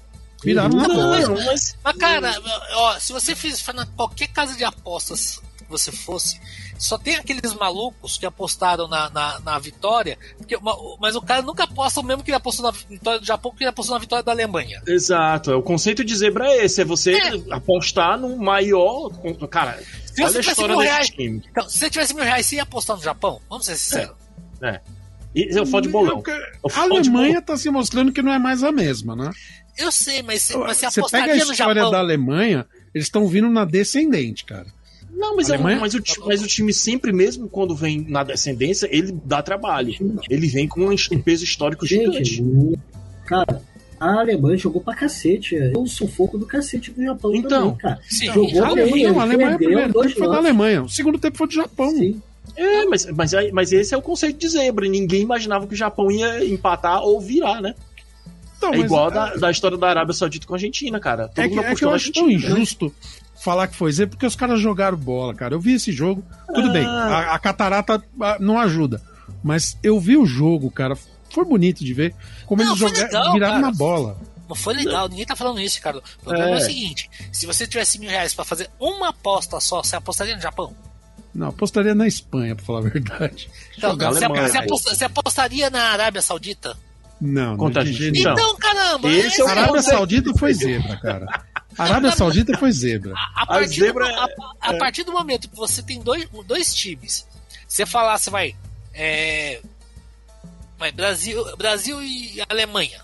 [0.44, 1.18] Viraram bola.
[1.20, 2.33] Não, mas Mas, cara,
[2.74, 6.38] ó, se você fizer na qualquer casa de apostas que você fosse,
[6.78, 11.40] só tem aqueles malucos que apostaram na, na, na vitória, porque, ma- mas o cara
[11.40, 14.00] nunca aposta o mesmo que ele apostou na vitória do Japão, que ele apostou na
[14.00, 14.83] vitória da Alemanha.
[14.87, 17.33] Exato, é, o conceito de zebra é esse, é você É.
[17.50, 19.11] apostar no maior.
[19.48, 21.42] Cara, Se olha você a tivesse história mil desse reais, time.
[21.50, 23.40] então, se você tivesse mil reais, você ia apostar no Japão?
[23.48, 24.14] Vamos ser sinceros.
[25.35, 26.22] E é o foto de bolão.
[26.22, 26.30] Porque
[26.62, 29.30] O A Alemanha tá se mostrando que não é mais a mesma, né?
[29.76, 31.90] Eu sei, mas, se- mas você Você pega a história Japão.
[31.90, 34.66] da Alemanha, eles estão vindo na descendente, cara.
[35.10, 35.78] Não, mas, é- Alemanha?
[35.80, 39.94] mas, o, mas o time sempre, mesmo quando vem na descendência, ele dá trabalho.
[40.28, 42.78] Ele vem com um peso histórico Gente, gigante.
[43.26, 43.62] cara,
[44.00, 45.56] a Alemanha jogou pra cacete.
[45.56, 48.00] É um sufoco do cacete do Japão Então, também, cara.
[48.08, 50.37] Sim, Jogou A bem, Alemanha, não, a Alemanha o perdeu primeiro dois tempo foi da.
[50.38, 50.82] Alemanha.
[50.82, 51.90] O segundo tempo foi do Japão.
[51.90, 52.22] Sim.
[52.56, 54.87] É, mas, mas, aí- mas esse é o conceito de zebra.
[54.88, 57.74] Ninguém imaginava que o Japão ia empatar ou virar, né?
[58.68, 61.29] Então, É mas igual é- da, da história da Arábia Saudita com a Argentina, cara.
[61.29, 62.94] Todo É que, mundo é que eu acho tão injusto
[63.42, 65.55] falar que foi zebra, porque os caras jogaram bola, cara.
[65.55, 66.24] Eu vi esse jogo,
[66.55, 66.72] tudo Ah.
[66.72, 69.03] bem, a, a catarata ah, não ajuda,
[69.42, 70.96] mas eu vi o jogo, cara.
[71.31, 72.14] Foi bonito de ver
[72.46, 73.66] como Não, eles jogaram, legal, viraram cara.
[73.66, 74.16] na bola.
[74.48, 76.03] Não foi legal, ninguém tá falando isso, Ricardo.
[76.20, 76.57] O problema é, É.
[76.57, 80.40] o seguinte: se você tivesse mil reais pra fazer uma aposta só, você apostaria no
[80.42, 80.74] Japão?
[81.35, 83.50] Não, apostaria na Espanha, pra falar a verdade.
[83.77, 84.64] Então, você, Alemanha, você pô.
[84.64, 86.77] aposta- você apostaria na Arábia Saudita?
[87.26, 88.34] Não, Contra não a gente, Não.
[88.34, 88.46] nenhum.
[88.48, 89.82] Então, caramba, Esse esse é é Arábia.
[89.82, 91.26] Saudita foi zebra, cara.
[91.78, 93.14] A Arábia Saudita foi zebra.
[93.16, 94.14] A, a A partir zebra do, é-
[94.60, 97.26] a, a partir do momento que você tem dois, dois times,
[97.66, 98.54] você falar, você vai,
[98.92, 99.60] é,
[100.78, 103.00] vai Brasil, Brasil e Alemanha.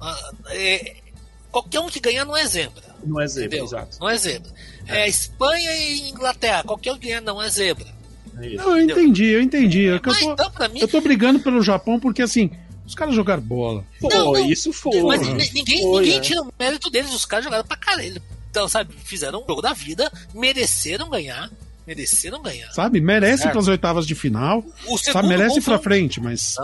[0.00, 0.96] Ah, é,
[1.50, 2.84] qualquer um que ganhar não é zebra.
[3.04, 3.64] Não é zebra, Entendeu?
[3.64, 3.96] exato.
[4.00, 4.50] Não é zebra.
[4.86, 7.86] É, Espanha e Inglaterra, qualquer um que ganhar não é zebra.
[8.40, 8.56] É isso.
[8.64, 9.88] Não, eu entendi, eu entendi.
[9.88, 12.50] É que eu, tô, então, mim, eu tô brigando pelo Japão porque, assim,
[12.88, 13.84] os caras jogaram bola.
[14.00, 14.50] Pô, Não, não.
[14.50, 15.00] isso foi.
[15.02, 15.20] mas
[15.52, 16.20] ninguém, Foi, ninguém é.
[16.20, 18.20] tira o mérito deles, os caras jogaram pra caralho.
[18.50, 21.50] Então, sabe, fizeram um jogo da vida, mereceram ganhar,
[21.86, 22.70] mereceram ganhar.
[22.72, 23.00] Sabe?
[23.00, 23.52] Merece Certo.
[23.52, 24.64] pras oitavas de final.
[24.86, 25.28] O Sabe?
[25.28, 26.54] Merece foi um- frente, mas.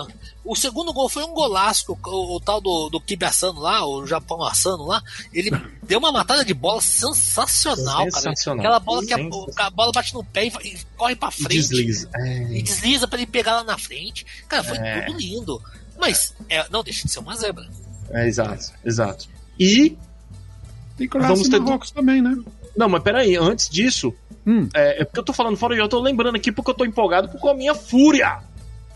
[0.44, 3.86] O segundo gol foi um golaço, o, o- o tal do, do Kibe Asano lá,
[3.86, 5.50] o Japão Asano lá, ele
[5.82, 8.62] deu uma matada de bola sensacional, Sensacional.
[8.62, 8.76] cara.
[8.76, 11.54] Aquela bola que a, a bola bate no pé e, e corre pra E frente.
[11.68, 12.10] desliza.
[12.14, 12.58] É.
[12.58, 14.26] E desliza pra ele pegar lá na frente.
[14.48, 15.02] Cara, foi É.
[15.02, 15.62] tudo lindo.
[15.98, 17.66] Mas é, não deixa de ser uma zebra.
[18.10, 19.28] É, exato, exato.
[19.58, 19.96] E.
[20.96, 22.36] Tem Croácia Vamos e ter Marrocos também, né?
[22.76, 24.12] Não, mas peraí, antes disso,
[24.46, 24.68] Hum.
[24.74, 26.84] é, é porque eu tô falando fora e eu tô lembrando aqui porque eu tô
[26.84, 28.38] empolgado com a minha Fúria.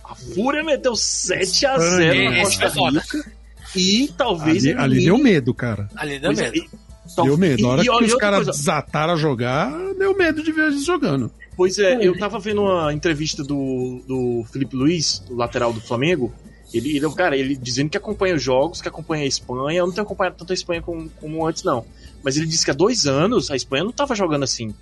[0.05, 1.79] A Fúria meteu 7x0
[2.13, 3.01] Esse na Costa foda.
[3.01, 3.33] Rica.
[3.77, 4.65] E talvez.
[4.67, 5.89] Ali, ali deu medo, cara.
[5.97, 6.57] Ali deu Pois é, medo.
[6.57, 6.89] e-
[7.25, 7.63] Deu medo.
[7.63, 10.67] Na hora e- e olha que os caras desataram a jogar, deu medo de ver
[10.69, 11.31] eles jogando.
[11.57, 16.33] Pois é, eu tava vendo uma entrevista do, do Felipe Luiz, o lateral do Flamengo.
[16.73, 19.79] Ele, ele, cara, ele dizendo que acompanha os jogos, que acompanha a Espanha.
[19.79, 21.85] Eu não tenho acompanhado tanto a Espanha como, como antes, não.
[22.23, 24.75] Mas ele disse que há dois anos a Espanha não tava jogando assim.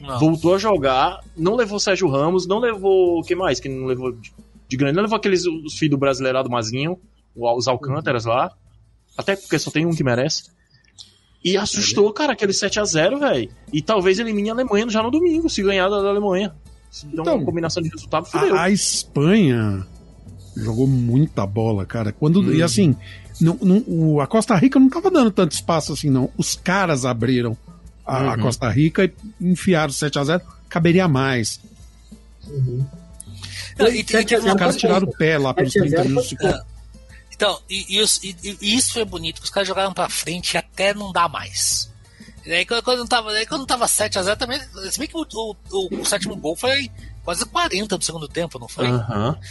[0.00, 0.18] Não.
[0.18, 3.18] Voltou a jogar, não levou Sérgio Ramos, não levou.
[3.18, 4.32] O que mais que não levou de,
[4.68, 4.96] de grande?
[4.96, 6.98] Não levou aqueles os filhos do brasileirado Mazinho,
[7.34, 8.52] os Alcântaras lá.
[9.16, 10.44] Até porque só tem um que merece.
[11.44, 13.50] E assustou, cara, aquele 7x0, velho.
[13.72, 16.54] E talvez elimine a Alemanha já no domingo, se ganhar da da Alemanha.
[16.88, 18.54] Se der Então, uma combinação de resultado, fudeu.
[18.54, 19.86] A, a Espanha
[20.56, 22.12] jogou muita bola, cara.
[22.12, 22.52] Quando, Hum.
[22.54, 22.94] E assim,
[23.40, 26.30] não, não- o- a Costa Rica não tava dando tanto espaço assim, não.
[26.36, 27.56] Os caras abriram
[28.06, 28.42] a, a Uhum.
[28.42, 30.40] Costa Rica e enfiaram 7x0.
[30.68, 31.60] Caberia mais.
[32.46, 32.84] Uhum.
[33.78, 35.96] Não, e- e- Sete a Os caras tiraram o pé lá pelos Sete a 30
[36.02, 36.34] zero minutos.
[36.38, 36.66] pouco.
[37.34, 40.56] Então, e, e os- e- e isso foi bonito, que os caras jogaram pra frente
[40.56, 41.90] até não dá mais.
[42.44, 44.60] E aí quando, quando não tava, aí, quando não tava 7x0 também.
[44.90, 46.90] Se bem que o, o- o- o sétimo gol foi
[47.24, 48.86] quase 40 do segundo tempo, não foi?
[48.86, 48.90] É.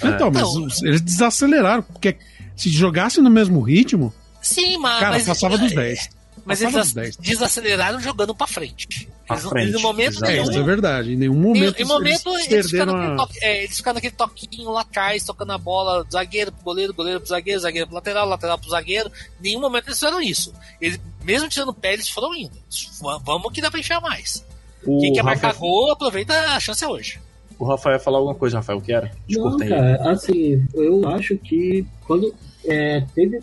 [0.08, 2.18] Então, mas Então- eles desaceleraram, porque
[2.56, 5.00] se jogasse no mesmo ritmo, Sim, mas.
[5.00, 6.10] cara, mas, passava dos é, 10.
[6.44, 7.16] Mas Passava eles dos 10.
[7.18, 9.08] desaceleraram jogando pra frente.
[9.28, 10.26] Pra Eles, não- frente, eles, momento.
[10.26, 11.14] É, nenhum, isso é verdade.
[11.14, 13.16] Em nenhum Em, momento, em momento eles eles, ficaram a...
[13.16, 17.20] toque, é, eles ficaram naquele toquinho lá atrás, tocando a bola, zagueiro pro goleiro, goleiro
[17.20, 19.10] pro zagueiro, zagueiro pro lateral, lateral pro zagueiro.
[19.40, 20.52] Em nenhum momento eles fizeram isso.
[20.82, 22.58] Eles, mesmo tirando o pé, eles foram indo.
[23.02, 24.44] Va- Vamos que dá pra encher mais.
[24.84, 27.20] O, Quem quer marcar gol, aproveita a chance é hoje.
[27.62, 29.12] O Rafael ia falar alguma coisa, Rafael, o que era?
[29.28, 29.70] Te Não, cortei.
[29.70, 32.34] cara, assim, eu acho que quando
[32.66, 33.40] é, teve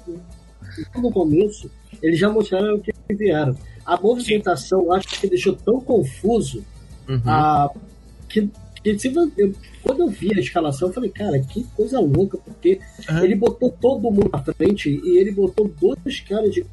[0.97, 1.71] no começo,
[2.03, 3.57] eles já mostraram o que vieram.
[3.87, 6.65] A movimentação, eu acho que deixou tão confuso
[7.09, 7.23] Uhum.
[7.25, 7.71] a,
[8.29, 8.49] que,
[8.83, 12.81] que se eu- quando eu vi a escalação, eu falei, cara, que coisa louca, porque
[13.09, 13.25] É.
[13.25, 16.65] ele botou todo mundo na frente e ele botou dois caras de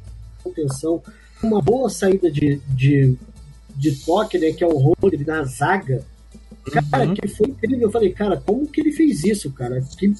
[0.44, 1.02] contenção,
[1.42, 3.16] uma boa saída de, de,
[3.74, 6.04] de toque, né, que é o Rodri na zaga.
[6.90, 7.14] Cara, Uhum.
[7.14, 7.80] que foi incrível.
[7.82, 9.80] Eu falei, cara, como que ele fez isso, cara?
[9.98, 10.12] Que,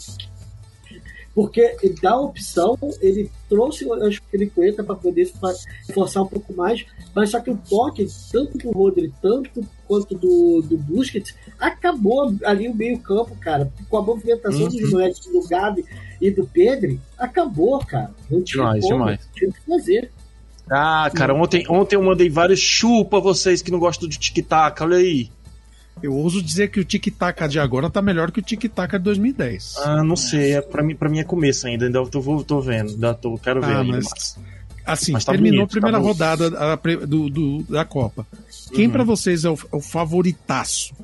[1.35, 5.31] porque ele dá a opção, ele trouxe o Aspiricueta para poder
[5.93, 10.63] forçar um pouco mais, mas só que o toque, tanto do Rodri, tanto quanto do,
[10.63, 13.71] do Busquets, acabou ali o meio-campo, cara.
[13.91, 14.69] Com a movimentação Uhum.
[14.69, 15.85] dos moleques do Gabi
[16.23, 18.15] e do Pedro, acabou, cara.
[18.31, 19.29] Não tinha Demais, como, demais.
[19.35, 20.11] tinha que fazer.
[20.71, 24.97] Ah, cara, ontem, ontem eu mandei vários chupa vocês que não gostam de tic-tac, olha
[24.97, 25.31] aí.
[26.03, 29.77] Eu ouso dizer que o tic-tac de agora tá melhor que o tic-tac de 2010.
[29.79, 32.91] Ah, não sei, é, pra, mim, pra mim é começo ainda, ainda tô, tô vendo,
[32.91, 34.39] ainda tô, quero ver Ah, ainda mas-.
[34.85, 38.25] Assim, Mas tá terminou bonito, a primeira tá rodada a do, do- da Copa.
[38.73, 38.93] Quem Uhum.
[38.93, 40.95] pra vocês é o, é o favoritaço?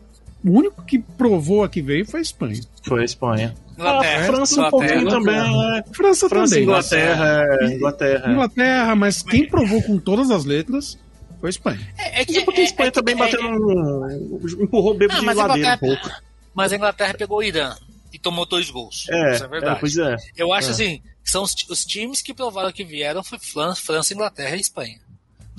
[0.44, 2.60] O único que provou a que veio foi a Espanha.
[2.84, 3.54] Foi a Espanha.
[3.76, 4.70] Inglaterra, a França um Inglaterra.
[5.00, 5.82] pouquinho também, é.
[5.92, 6.62] França, França também.
[6.64, 8.24] Inglaterra, é, Inglaterra.
[8.28, 8.30] é.
[8.32, 10.96] Inglaterra, mas quem provou com todas as letras
[11.42, 11.94] foi a Espanha.
[11.98, 14.62] É, é Mas é porque a Espanha é- também é- bateu um.
[14.62, 16.10] empurrou o bebo Ah, de a ladeira um pouco.
[16.54, 17.74] Mas a Inglaterra pegou o Irã
[18.12, 19.06] e tomou dois gols.
[19.10, 19.76] É, Isso é verdade.
[19.76, 20.16] é, pois é.
[20.36, 20.70] Eu acho É.
[20.70, 24.98] assim, São os, os times que provaram que vieram foi França, Inglaterra e Espanha.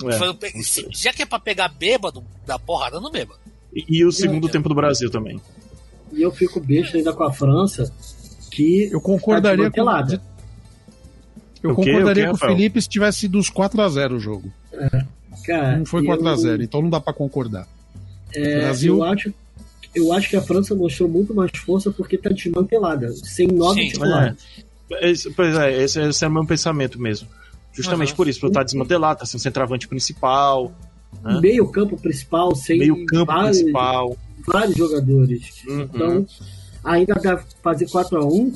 [0.06, 0.36] É, Foram
[0.90, 3.40] já que é pra pegar bêbado, dá porrada no bêbado.
[3.74, 5.40] E, e o segundo tempo do Brasil também.
[6.12, 7.90] E eu fico besta ainda com a França,
[8.50, 9.90] que Eu concordaria tá com.
[11.62, 12.48] Eu O concordaria O quê, com o?
[12.50, 14.52] Felipe se tivesse sido uns 4x0 o jogo.
[15.46, 17.66] Cara, Não foi eu- 4x0, então não dá pra concordar.
[18.34, 19.34] É, Brasil- Eu acho,
[19.94, 23.88] eu acho que a França mostrou muito mais força porque tá desmantelada, sem nove Sim.
[23.88, 24.36] titulares.
[25.02, 27.28] Esse- pois é, esse, esse é o meu pensamento mesmo.
[27.72, 28.16] Justamente Uhum.
[28.16, 30.72] por isso, por estar desmantelado, tá sem centroavante principal,
[31.24, 31.40] Hã?
[31.40, 34.16] Meio campo principal, sem meio campo vários, principal.
[34.46, 35.62] vários jogadores.
[35.66, 35.80] Uhum.
[35.82, 36.26] Então,
[36.82, 38.52] ainda dá pra fazer 4x1.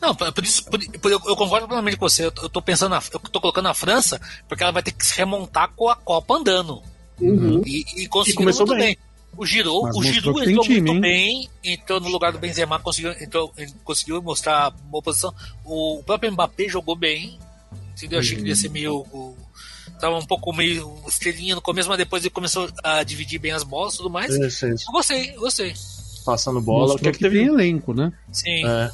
[0.00, 2.24] Não, por isso, por- por- eu, eu concordo plenamente com você.
[2.26, 5.04] Eu, eu tô pensando, na, eu tô colocando a França porque ela vai ter que
[5.04, 6.82] se remontar com a Copa andando.
[7.20, 7.62] Uhum.
[7.64, 8.88] E, e conseguiu começou muito bem.
[8.94, 8.98] bem.
[9.38, 11.00] O Giroud, Mas o Giroud entrou time, muito hein?
[11.00, 13.52] bem, entrou no lugar do Benzema, conseguiu, entrou,
[13.84, 15.34] conseguiu mostrar boa posição.
[15.64, 17.38] O próprio Mbappé jogou bem,
[17.94, 18.18] entendeu?
[18.18, 18.96] Achei que ele ia ser meio.
[19.12, 19.36] o-
[20.00, 23.62] Tava um pouco meio estrelinha no começo, mas depois ele começou a dividir bem as
[23.62, 24.34] bolas e tudo mais.
[24.34, 24.84] Isso, isso.
[24.88, 25.74] Eu gostei, gostei.
[26.24, 26.94] Passando bola.
[26.94, 27.44] O que é que que tem teve?
[27.44, 28.12] elenco, né?
[28.32, 28.66] Sim.
[28.66, 28.90] É.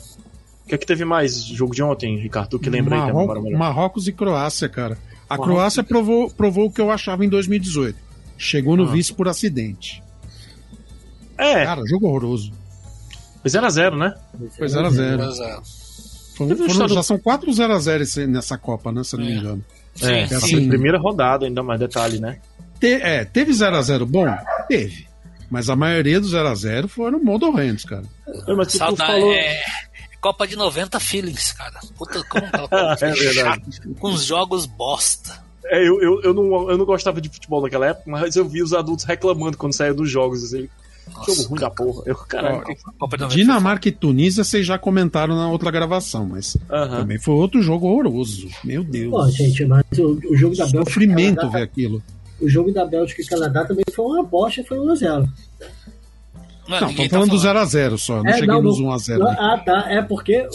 [0.65, 1.45] O que é que teve mais?
[1.45, 2.51] Jogo de ontem, Ricardo?
[2.51, 3.59] Tu que lembra aí que é a Marro- memória melhor.
[3.59, 4.97] Marrocos e Croácia, cara.
[5.29, 7.99] A Marrocos Croácia provou, provou o que eu achava em 2018.
[8.39, 8.93] Chegou no Ah.
[8.93, 10.03] vice por acidente.
[11.39, 12.53] É, Cara, jogo horroroso.
[13.41, 14.15] foi 0x0, né?
[14.57, 15.19] Foi 0x0.
[15.19, 15.59] Mas, é,
[16.35, 19.05] Foram- Teve um foram- estado- já são 4 0x0 esse- nessa Copa, né?
[19.05, 19.37] Se eu não me É.
[19.37, 19.65] engano.
[19.95, 20.35] sim, é, sim.
[20.37, 22.39] assim, primeira rodada, ainda mais detalhe, né?
[22.81, 24.27] Te- é, teve 0x0 bom?
[24.69, 25.07] Teve.
[25.51, 28.05] Mas a maioria dos 0x0 foram modorrentos, cara.
[28.49, 29.11] É, Mas Saudade.
[29.13, 29.33] falou.
[29.35, 29.61] É,
[30.23, 31.81] Copa de 90 feelings, cara.
[31.99, 33.35] Puta, como aquela Copa É verdade.
[33.35, 35.43] chata, com os jogos bosta.
[35.65, 38.63] É, eu, eu, eu, não, eu não gostava de futebol naquela época, mas eu vi
[38.63, 40.45] os adultos reclamando quando saiu dos jogos.
[40.45, 40.69] Assim,
[41.13, 42.03] Nossa, jogo ruim da porra.
[42.07, 42.63] Eu, caralho.
[42.99, 47.01] Copa de 90 Dinamarca e Tunísia vocês já comentaram na outra gravação, mas Aham.
[47.01, 48.49] também foi outro jogo horroroso.
[48.63, 49.11] Meu Deus.
[49.11, 50.85] Pô, gente, mas o, o jogo da Bélgica.
[50.85, 52.03] Sofrimento ver aquilo.
[52.41, 55.29] O jogo da Bélgica e Canadá também foi uma bosta, foi 1x0.
[56.69, 58.23] Não, Não, ninguém tô falando tá do 0x0 só.
[58.23, 59.19] Não É, cheguei não, nos não- 1x0.
[59.19, 59.85] Não, Ah, tá.
[59.89, 60.47] É porque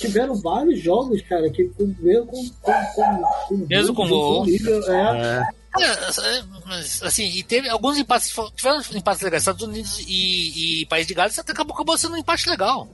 [0.00, 2.48] tiveram vários jogos, cara, que mesmo com.
[2.62, 4.46] com, com, com Mesmo com gol.
[4.46, 5.42] nível, é,
[5.76, 10.82] É, É, é, mas, assim, e teve alguns empates, tiveram empates legais, Estados Unidos e,
[10.82, 12.88] e País de Gales, até acabou, acabou sendo um empate legal.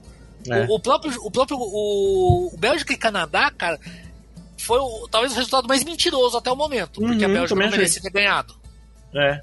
[0.49, 0.65] É.
[0.65, 3.79] O, o próprio, o próprio, o, o Bélgica e Canadá, cara,
[4.57, 7.69] foi o- talvez o resultado mais mentiroso até o momento, porque Uhum, a Bélgica não
[7.71, 8.55] merecia ter ganhado.
[9.15, 9.39] é.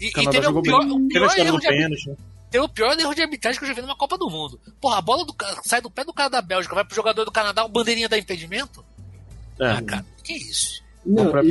[0.00, 0.90] E, e teve o pior, bem.
[0.90, 2.08] o pior erro do de pênalti.
[2.08, 2.16] né?
[2.52, 4.60] Teve o pior erro de arbitragem que eu já vi numa Copa do Mundo.
[4.80, 5.34] Porra, a bola do,
[5.64, 8.16] sai do pé do cara da Bélgica, vai pro jogador do Canadá, o bandeirinha dá
[8.18, 8.84] impedimento?
[9.60, 9.82] Ah, É.
[9.82, 10.80] cara, que isso?
[11.04, 11.48] Não, e,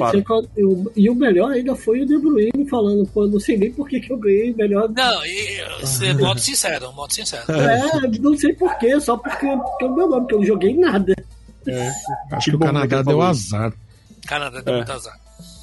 [0.62, 3.70] e o- e o melhor ainda foi o De Bruyne falando, pô, não sei nem
[3.74, 4.88] por que, que eu ganhei melhor.
[4.90, 7.52] Não, e, e, modo sincero, modo sincero.
[7.52, 10.46] É, não sei por quê, só porque, porque é o meu nome, porque eu não
[10.46, 11.14] joguei nada.
[12.32, 13.74] Acho Que que o né, que Canadá ele deu azar.
[14.26, 14.78] Canadá deu É.
[14.78, 15.20] muito azar.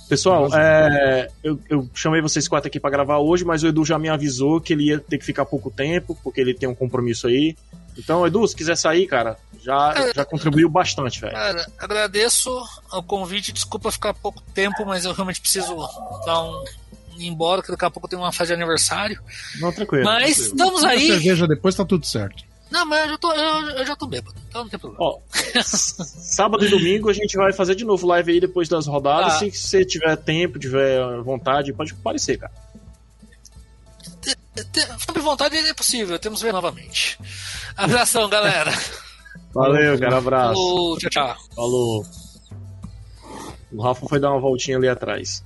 [0.08, 3.98] Pessoal, é, eu, eu chamei vocês quatro aqui pra gravar hoje, mas o Edu já
[3.98, 7.26] me avisou que ele ia ter que ficar pouco tempo, porque ele tem um compromisso
[7.26, 7.56] aí.
[7.96, 11.34] Então, Edu, se quiser sair, cara, já, já contribuiu bastante, velho.
[11.34, 12.50] Cara, agradeço
[12.92, 15.76] o convite, desculpa ficar pouco tempo, mas eu realmente preciso
[16.24, 16.64] dar um
[17.18, 19.20] ir embora, que daqui a pouco tem uma festa de aniversário.
[19.60, 20.04] Não, tranquilo.
[20.04, 20.48] Mas tranquilo.
[20.48, 21.06] estamos aí.
[21.08, 22.44] cerveja depois tá tudo certo.
[22.70, 25.04] Não, mas eu já tô, eu, eu já tô bêbado, então não tem problema.
[25.04, 25.18] Ó,
[25.62, 29.34] sábado e domingo a gente vai fazer de novo live aí depois das rodadas.
[29.34, 29.38] Ah.
[29.38, 32.52] Se você tiver tempo, tiver vontade, pode aparecer, cara.
[35.06, 37.18] Sobre vontade é possível, temos que ver novamente.
[37.76, 38.72] Abração, galera.
[39.54, 40.54] Valeu, cara, abraço.
[40.54, 41.36] Falou, tchau, tchau.
[41.54, 42.06] Falou.
[43.72, 45.42] O Rafa foi dar uma voltinha ali atrás.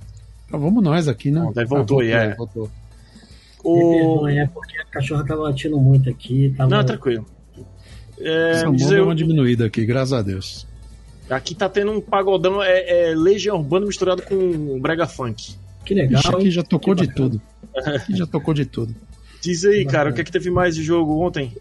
[0.47, 1.41] Então vamos nós aqui, né?
[1.41, 2.35] Bom, voltou aí, é.
[2.35, 2.69] voltou.
[3.63, 4.27] O...
[4.27, 6.53] é porque a cachorra tava latindo muito aqui.
[6.57, 6.69] Tava...
[6.69, 7.25] Não, tranquilo.
[8.19, 10.67] É, Essa diz mão deu eu- uma diminuída aqui, graças a Deus.
[11.29, 15.55] aqui tá tendo um pagodão, é, é Legião Urbana misturado com brega funk.
[15.85, 17.41] Que legal, Ixi, aqui já tocou de tudo.
[17.75, 18.93] Aqui já tocou de tudo.
[19.41, 21.51] Diz aí, cara, o que é que teve mais de jogo ontem?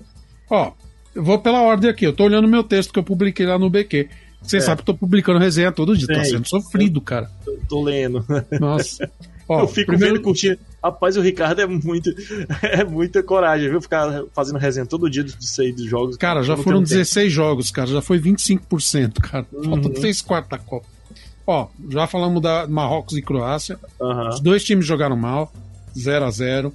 [0.48, 0.72] Ó,
[1.14, 2.04] eu vou pela ordem aqui.
[2.06, 4.08] Eu tô olhando meu texto que eu publiquei lá no BQ.
[4.40, 4.60] Você É.
[4.60, 6.06] sabe que eu tô publicando resenha todo dia.
[6.06, 6.32] Tá Sei.
[6.34, 7.28] sendo sofrido, cara.
[7.46, 8.24] Eu tô lendo.
[8.60, 9.10] Nossa.
[9.48, 10.58] Ó, eu fico primeiro, vendo curtindo.
[10.82, 12.10] Rapaz, o Ricardo é muito.
[12.62, 13.80] É muita coragem, viu?
[13.82, 16.16] Ficar fazendo resenha todo dia dos seis dos jogos.
[16.16, 16.98] Cara, já foram tem um tempo.
[16.98, 17.88] 16 jogos, cara.
[17.88, 19.46] Já foi 25%, cara.
[19.52, 19.92] Faltam Uhum.
[19.92, 20.86] 3 quartos da Copa.
[21.46, 23.78] Ó, já falamos da Marrocos e Croácia.
[24.00, 24.28] Aham.
[24.30, 25.52] Os dois times jogaram mal,
[25.98, 26.72] 0 a 0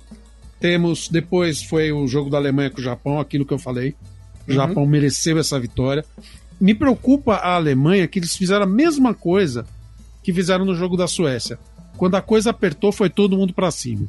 [0.59, 3.95] Temos, depois foi o jogo da Alemanha com o Japão, aquilo que eu falei.
[4.47, 4.55] O Uhum.
[4.55, 6.03] Japão mereceu essa vitória.
[6.59, 9.65] Me preocupa a Alemanha que eles fizeram a mesma coisa
[10.24, 11.59] que fizeram no jogo da Suécia.
[11.98, 14.08] Quando a coisa apertou, foi todo mundo pra cima.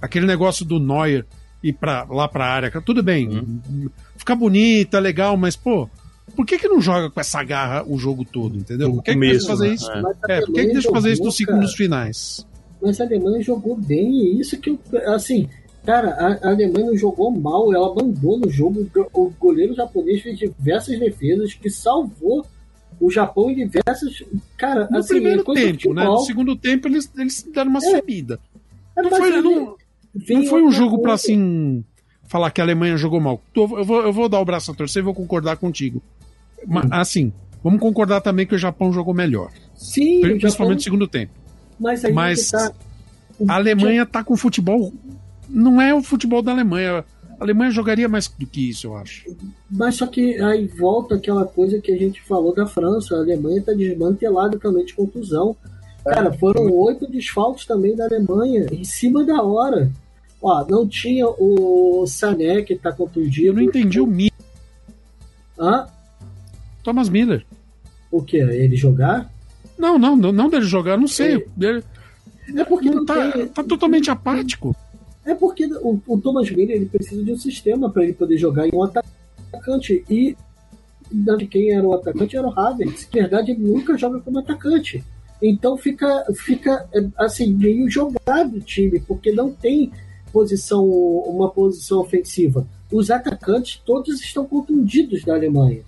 [0.00, 1.24] Aquele negócio do Neuer
[1.62, 3.28] ir pra, lá pra área, cara, tudo bem.
[3.28, 3.88] Uhum.
[4.16, 5.88] Fica bonita, legal, mas, pô,
[6.34, 8.92] Por que, que não joga com essa garra o jogo todo, entendeu?
[8.92, 9.74] Por que, que deixa fazer né?
[9.74, 9.90] isso?
[9.90, 9.98] É.
[9.98, 11.76] A É, por que, que deixa fazer isso nos segundos cara.
[11.76, 12.46] finais?
[12.80, 14.78] Mas a Alemanha jogou bem, e isso que eu.
[15.14, 15.48] Assim,
[15.84, 18.88] cara, a, a Alemanha não jogou mal, ela mandou no jogo.
[19.12, 22.44] O goleiro japonês fez diversas defesas que salvou
[23.00, 24.22] o Japão em diversas.
[24.56, 26.04] Cara, No assim, primeiro tempo, né?
[26.04, 27.96] No segundo tempo eles, eles deram uma É.
[27.96, 28.38] subida.
[28.96, 29.76] É Não foi, não,
[30.28, 31.14] não foi um jogo coisa.
[31.14, 31.84] assim.
[32.26, 33.40] Falar que a Alemanha jogou mal.
[33.54, 36.02] Eu vou, eu vou dar o braço a torcer e vou concordar contigo.
[36.66, 37.32] Mas, assim,
[37.62, 39.50] vamos concordar também que o Japão jogou melhor.
[39.74, 41.32] Sim, Principalmente Japão, no segundo tempo.
[41.78, 42.72] mas aí mas tá.
[43.48, 44.92] A Alemanha tá com futebol.
[45.48, 47.04] Não é o futebol da Alemanha.
[47.38, 49.24] A Alemanha jogaria mais do que isso, eu acho.
[49.70, 53.14] Mas só que aí volta aquela coisa que a gente falou da França.
[53.16, 55.56] A Alemanha está desmantelada também de contusão.
[56.04, 59.90] Cara, foram oito desfalques também da Alemanha, em cima da hora.
[60.40, 63.46] Ó, não tinha o Sané, que tá contundido.
[63.46, 64.30] Eu não entendi o Mi.
[65.58, 65.86] Hã?
[66.82, 67.46] Thomas Miller.
[68.10, 68.36] O que?
[68.36, 69.32] Ele jogar?
[69.78, 71.36] Não, não, não, não dele jogar, não sei.
[71.36, 71.64] É.
[71.64, 71.82] Ele
[72.54, 73.48] É porque não não tá, tem.
[73.48, 74.76] tá totalmente apático.
[75.24, 78.68] É porque o, o Thomas Miller ele precisa de um sistema para ele poder jogar
[78.68, 80.04] em um atacante.
[80.08, 80.36] E
[81.10, 83.08] na- quem era o atacante era o Havertz.
[83.14, 85.02] Na verdade, ele nunca joga como atacante.
[85.42, 89.90] Então fica, fica é, assim, meio jogado o time, porque não tem
[90.32, 92.66] posição, uma posição ofensiva.
[92.90, 95.82] Os atacantes todos estão contundidos da Alemanha.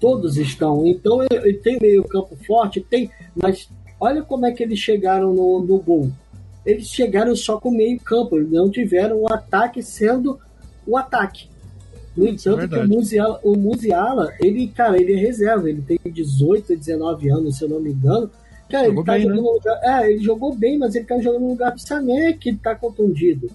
[0.00, 0.86] Todos estão.
[0.86, 3.68] Então ele ele tem meio campo forte, tem, mas
[4.00, 6.10] olha como é que eles chegaram no, no gol
[6.66, 10.38] eles chegaram só com meio campo, eles não tiveram o ataque sendo
[10.86, 11.48] o ataque.
[12.16, 12.88] No Isso é entanto, que o.
[12.88, 17.68] Musiala, o Musiala, ele, cara, ele é reserva, ele tem 18, 19 anos, se eu
[17.68, 18.30] não me engano.
[18.70, 19.50] Cara, Jogou ele tá bem, jogando né?
[19.50, 19.80] lugar.
[19.82, 23.48] É, ele jogou bem, mas ele tá jogando no lugar do Sané, que tá contundido.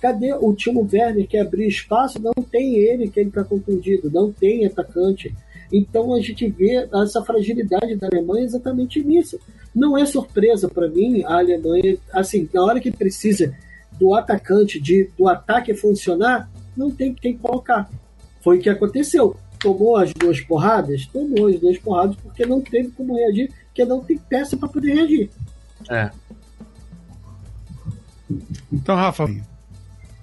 [0.00, 2.20] Cadê o Timo Werner que abriu espaço?
[2.20, 5.34] Não tem ele que ele tá contundido, não tem atacante.
[5.72, 9.38] Então a gente vê essa fragilidade da Alemanha exatamente nisso.
[9.74, 13.54] Não é surpresa para mim a Alemanha, assim, na hora que precisa
[13.98, 17.88] do atacante, de, do ataque funcionar, não tem quem colocar.
[18.40, 19.36] Foi o que aconteceu.
[19.58, 21.06] Tomou as duas porradas?
[21.06, 24.94] Tomou as duas porradas porque não teve como reagir, porque não tem peça para poder
[24.94, 25.30] reagir.
[25.90, 26.10] É.
[28.72, 29.26] Então, Rafa,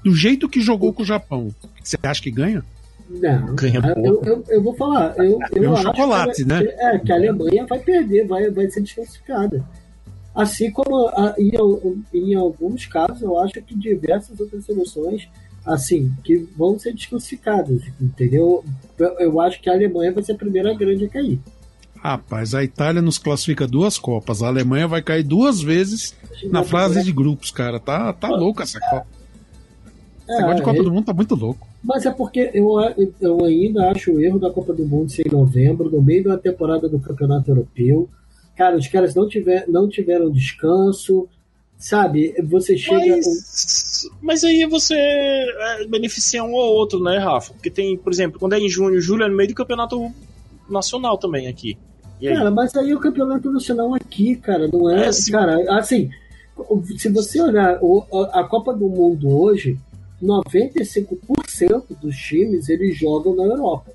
[0.04, 2.64] do jeito que jogou com o Japão, você acha que ganha?
[3.10, 4.28] Não, Ganha eu, pouco.
[4.30, 5.16] eu, eu vou falar.
[5.18, 6.64] Eu, eu É um chocolate, né?
[6.78, 9.64] É, que a Alemanha vai perder, vai, vai ser desclassificada.
[10.36, 11.52] Assim como a- em,
[12.14, 15.28] em alguns casos, eu acho que diversas outras seleções,
[15.66, 18.64] assim, que vão ser desclassificadas, entendeu?
[19.00, 21.40] Eu, eu acho que a Alemanha vai ser a primeira grande a cair.
[21.96, 24.44] Rapaz, a Itália nos classifica duas Copas.
[24.44, 26.14] A Alemanha vai cair duas vezes
[26.52, 27.80] na fase de grupos, cara.
[27.80, 29.08] Tá, tá louco essa Copa.
[30.30, 31.68] Esse negócio de Copa é, do Mundo tá muito louco.
[31.88, 32.74] Mas é porque eu,
[33.22, 36.38] eu ainda acho o erro da Copa do Mundo ser em novembro, no meio da
[36.38, 38.10] temporada do Campeonato Europeu.
[38.58, 41.30] Cara, os caras não, tiver, não tiveram descanso,
[41.78, 42.36] sabe?
[42.44, 43.16] Você chega.
[43.16, 47.54] Mas, mas aí você é, beneficia um ou outro, né, Rafa?
[47.54, 50.12] Porque tem, por exemplo, quando é em junho, julho é no meio do campeonato
[50.70, 51.78] nacional também aqui.
[52.22, 55.08] Cara, mas aí o campeonato nacional aqui, cara, não é.
[55.08, 55.32] É, sim.
[55.32, 56.10] cara, assim,
[56.98, 57.80] se você olhar
[58.34, 59.78] a Copa do Mundo hoje,
[60.22, 61.37] 95%
[62.02, 63.92] dos times eles jogam na Europa.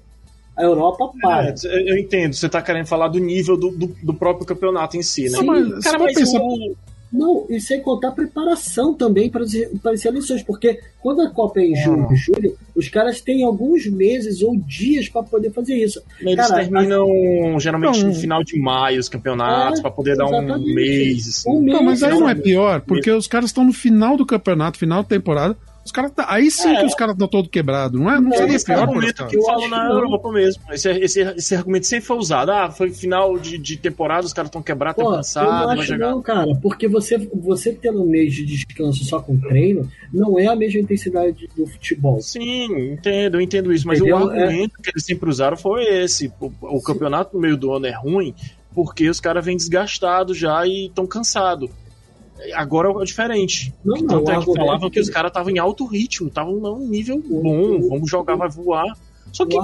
[0.56, 1.54] A Europa para.
[1.64, 5.02] É, eu entendo, você tá querendo falar do nível do, do, do próprio campeonato em
[5.02, 5.38] si, né?
[5.38, 6.74] Sim, mas Cara, mas pensa- o,
[7.10, 9.52] Não, e sem contar a preparação também para as,
[9.82, 12.12] para as seleções, porque quando a Copa é em junho Ah.
[12.12, 16.02] e julho, os caras têm alguns meses ou dias para poder fazer isso.
[16.20, 18.08] eles Cara, terminam geralmente Não.
[18.08, 21.28] no final de maio os campeonatos, É, pra poder dar um mês.
[21.28, 21.50] Assim.
[21.50, 21.76] Um mês.
[21.78, 25.02] Não, mas aí não é pior, porque os caras estão no final do campeonato, final
[25.02, 25.56] da temporada.
[25.92, 26.80] Os caras tá, aí sim É.
[26.80, 28.14] que os caras estão todo quebrados, não é?
[28.14, 29.96] Não Não, seria Esse é pior argumento que eu Eu falo na não.
[29.98, 30.62] Europa mesmo.
[30.72, 32.50] Esse, esse, esse argumento sempre foi usado.
[32.50, 35.78] Ah, foi final de, de temporada, os caras estão quebrados, estão eu cansados, não vai
[35.78, 36.10] acho chegar.
[36.10, 40.46] não, cara, porque você, você tendo um mês de descanso só com treino, não é
[40.46, 42.22] a mesma intensidade do futebol.
[42.22, 43.86] Sim, entendo, eu entendo isso.
[43.86, 44.16] Mas Entendeu?
[44.16, 46.32] o argumento que eles sempre usaram foi esse.
[46.40, 48.34] O, o campeonato no meio do ano é ruim
[48.74, 51.68] porque os caras vêm desgastados já e estão cansados.
[52.54, 53.72] Agora é diferente.
[53.84, 56.54] Não, não, Tanto é que falavam que que- os caras estavam em alto ritmo, estavam
[56.54, 58.96] num nível bom, o- vamos jogar, vai voar.
[59.32, 59.56] Só que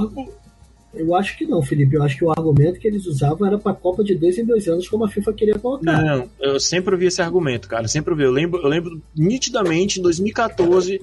[0.94, 1.96] Eu acho que não, Felipe.
[1.96, 4.66] Eu acho que o argumento que eles usavam era pra Copa de dois em dois
[4.68, 6.02] anos, como a FIFA queria colocar.
[6.02, 7.86] Não, eu sempre ouvi esse argumento, cara.
[7.86, 8.22] Sempre ouvi.
[8.24, 11.02] Eu lembro, eu lembro nitidamente, em 2014,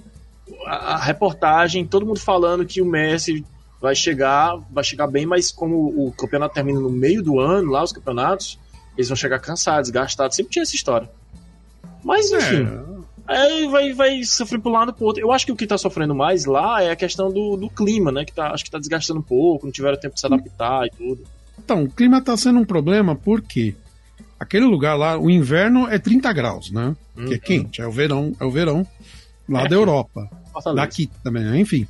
[0.65, 3.45] a, a reportagem, todo mundo falando que o Messi
[3.79, 5.75] vai chegar, vai chegar bem, mas como
[6.07, 8.57] o campeonato termina no meio do ano, lá os campeonatos,
[8.97, 10.35] eles vão chegar cansados, gastados.
[10.35, 11.07] Sempre tinha essa história.
[12.05, 12.67] Mas, enfim,
[13.27, 15.19] Aí vai, vai sofrer pro lado pro outro.
[15.23, 18.11] Eu acho que o que tá sofrendo mais lá é a questão do, do clima,
[18.11, 18.23] né?
[18.23, 20.91] Que tá, acho que tá desgastando um pouco, não tiveram tempo de se adaptar e
[20.91, 21.23] tudo.
[21.57, 23.73] Então, o clima tá sendo um problema porque
[24.39, 26.95] aquele lugar lá, o inverno é 30 graus, né?
[27.15, 27.39] Que é Uhum.
[27.39, 28.85] quente, é o verão, é o verão
[29.49, 29.67] lá É.
[29.69, 30.29] da Europa.
[30.53, 30.85] Fortaleza.
[30.85, 31.59] Daqui também, né?
[31.59, 31.87] enfim.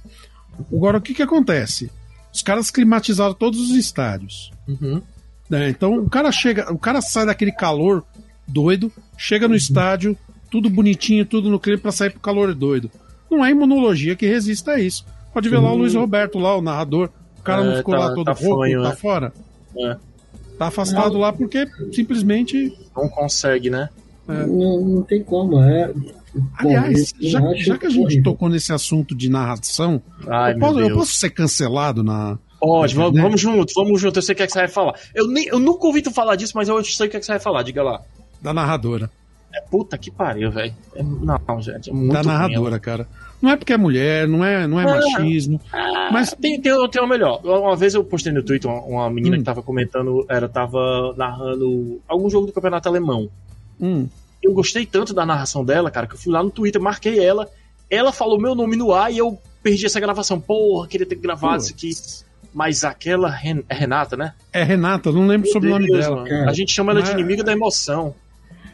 [0.71, 1.91] Agora, o que que acontece?
[2.33, 4.51] Os caras climatizaram todos os estádios.
[4.65, 5.01] Uhum.
[5.49, 5.67] né?
[5.69, 8.05] Então, o cara chega, o cara sai daquele calor
[8.47, 9.57] doido, chega no Uhum.
[9.57, 10.17] estádio,
[10.51, 12.89] tudo bonitinho, tudo no clima pra sair pro calor doido.
[13.29, 15.05] Não há imunologia que resista a isso.
[15.33, 17.09] Pode ver lá o Luiz Roberto, lá, o narrador.
[17.39, 18.95] O cara É, não ficou tá- lá todo tá rouco, fanho, tá né?
[18.95, 19.33] fora.
[19.77, 19.97] É.
[20.57, 22.73] Tá afastado lá porque simplesmente.
[22.95, 23.89] Não consegue, né?
[24.27, 25.61] Não, não tem como.
[25.61, 25.91] É...
[26.57, 28.23] Aliás, Bom, já, já que a gente horrível.
[28.23, 32.37] tocou nesse assunto de narração, Ai, eu, posso, eu posso ser cancelado na.
[32.59, 34.17] Pode, vamos, vamos junto, vamos junto.
[34.17, 34.95] Eu sei o que, é que você vai falar.
[35.13, 37.25] Eu, nem, eu nunca ouvi tu falar disso, mas eu sei o que, é que
[37.25, 37.63] você vai falar.
[37.63, 38.01] Diga lá.
[38.41, 39.09] Da narradora.
[39.53, 40.73] É puta que pariu, velho.
[40.95, 43.07] É, não, gente, é muito da narradora, cara.
[43.41, 44.95] Não é porque é mulher, não é, não é Ah.
[44.95, 45.61] machismo.
[46.11, 47.39] Mas Tem, tem, tem o melhor.
[47.43, 49.39] Uma vez eu postei no Twitter uma, uma menina Hum.
[49.39, 53.29] que tava comentando, era, tava narrando algum jogo do campeonato alemão.
[53.79, 54.07] hum,
[54.43, 57.47] Eu gostei tanto da narração dela, cara, que eu fui lá no Twitter, marquei ela.
[57.89, 60.39] Ela falou meu nome no ar e eu perdi essa gravação.
[60.39, 61.91] Porra, queria ter gravado isso aqui.
[62.53, 64.33] Mas aquela Ren- é Renata, né?
[64.53, 66.23] é Renata, não lembro o nome Deus, dela.
[66.23, 66.49] mano.
[66.49, 68.13] A gente chama ela de inimiga da emoção.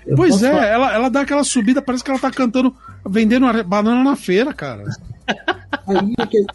[0.06, 2.76] Eu Pois é, falar- ela, ela dá aquela subida, parece que ela tá cantando,
[3.08, 4.84] vendendo are- banana na feira, cara.
[5.88, 6.46] aí é que-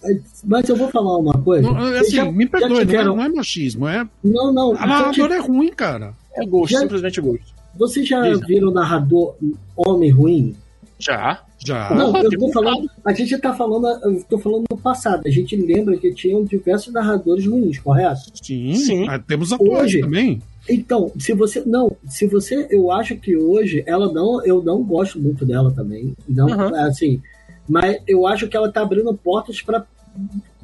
[0.44, 1.62] Mas eu vou falar uma coisa.
[1.70, 4.06] Não, Vocês assim, já- me perdoe, não é, tiveram- não é machismo, é.
[4.22, 4.72] Não, não.
[4.72, 6.12] A já narradora é ruim, cara.
[6.34, 7.56] É gosto, Já- simplesmente gosto.
[7.78, 8.40] Vocês já Diz.
[8.46, 9.34] viram narrador
[9.76, 10.54] homem ruim?
[10.98, 11.40] Já.
[11.58, 11.90] Já.
[11.94, 12.88] não, Ah, eu tô falando.
[13.04, 13.86] A gente tá falando.
[13.86, 15.22] Eu tô falando no passado.
[15.26, 18.20] A gente lembra que tinham diversos narradores ruins, correto?
[18.42, 19.08] Sim, Sim.
[19.08, 20.40] ah, temos atuais Hoje- também.
[20.68, 21.62] Então, se você.
[21.64, 22.66] Não, se você.
[22.70, 24.44] Eu acho que hoje ela não.
[24.44, 26.14] Eu não gosto muito dela também.
[26.28, 26.74] Não, Uhum.
[26.76, 27.20] assim.
[27.68, 29.84] Mas eu acho que ela tá abrindo portas pra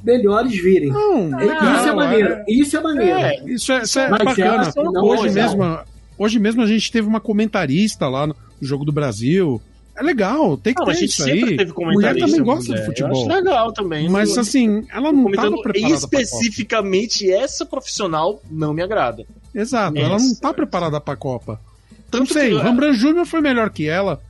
[0.03, 0.91] melhores virem.
[0.91, 2.45] Não, isso é não, maneiro.
[2.49, 3.19] Isso é maneiro.
[3.19, 4.73] É, Isso é, isso é Mas bacana.
[4.77, 5.41] ela não Hoje gosta.
[5.41, 5.79] mesmo,
[6.19, 9.61] hoje mesmo a gente teve uma comentarista lá no Jogo do Brasil.
[9.95, 11.57] É legal, tem que Não, a ter gente isso sempre aí.
[11.59, 13.13] teve Mulher também gosta de futebol.
[13.15, 14.09] Eu acho legal também.
[14.09, 19.27] Mas Não- assim, ela não estava preparada especificamente essa profissional não me agrada.
[19.55, 21.61] Exato, ela não está preparada para a Copa.
[21.91, 24.21] Não Tanto sei, que- o Rembrandt Júnior foi melhor que ela,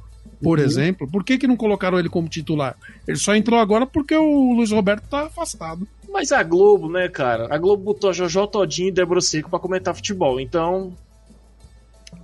[0.42, 0.64] por Uhum.
[0.64, 1.08] exemplo.
[1.10, 2.76] Por que, que não colocaram ele como titular?
[3.06, 5.86] Ele só entrou agora porque o Luiz Roberto tá afastado.
[6.12, 7.46] Mas a Globo, né, cara?
[7.52, 10.38] A Globo botou a Jojo Todinho e Débora Seco pra comentar futebol.
[10.38, 10.92] Então,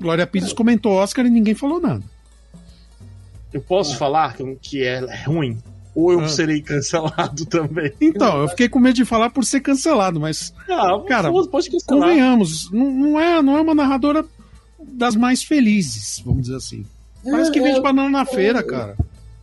[0.01, 2.03] Glória Pires comentou Oscar e ninguém falou nada.
[3.53, 5.59] eu posso falar que é ruim.
[6.01, 6.29] Ou eu Ah.
[6.29, 7.93] serei cancelado também.
[8.01, 12.09] Então, eu fiquei com medo de falar por ser cancelado, mas Ah, Cara, pode cancelar.
[12.09, 14.25] convenhamos, não, não é, não é uma narradora
[14.81, 16.85] das mais felizes, vamos dizer assim.
[17.25, 18.97] Parece que É, vende é, banana na feira, cara.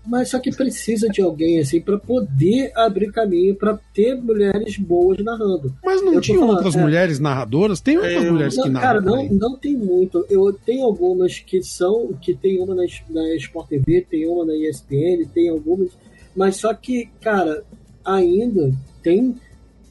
[0.07, 5.17] Mas só que precisa de alguém assim pra poder abrir caminho pra ter mulheres boas
[5.23, 5.73] narrando.
[5.83, 6.79] Mas não tinha falando, outras é.
[6.81, 7.81] mulheres narradoras?
[7.81, 9.15] Tem outras mulheres que Não, cara, narram.
[9.17, 9.39] não, também.
[9.39, 10.23] não tem muito.
[10.29, 14.53] Eu tenho algumas que são, que tem uma na, na Sport TV, tem uma na
[14.55, 15.89] ESPN, tem algumas,
[16.35, 17.63] mas só que, cara,
[18.03, 18.71] ainda
[19.01, 19.35] tem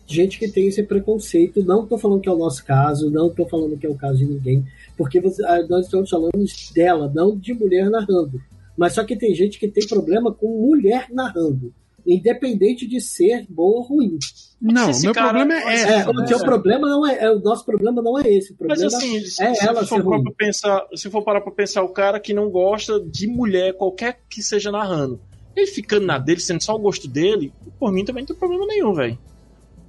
[0.06, 1.64] gente que tem esse preconceito.
[1.64, 4.18] Não tô falando que é o nosso caso, não tô falando que é o caso
[4.18, 4.64] de ninguém,
[4.96, 6.32] porque você- ah, nós estamos falando
[6.74, 8.40] dela, não de mulher narrando.
[8.76, 11.72] Mas só que tem gente que tem problema com mulher narrando,
[12.06, 14.18] independente de ser boa ou ruim.
[14.60, 15.92] Não, esse meu cara- problema é mas- essa.
[15.92, 16.26] É, o né?
[16.26, 18.52] seu problema não é, é, o nosso problema não é esse.
[18.52, 20.22] O Mas problema assim, se, é se ela for ser ruim.
[20.22, 24.18] pra pensar, se for parar pra pensar o cara que não gosta de mulher, qualquer
[24.28, 25.20] que seja narrando,
[25.56, 28.66] ele ficando na dele, sendo só o gosto dele, por mim também não tem problema
[28.66, 29.18] nenhum, velho.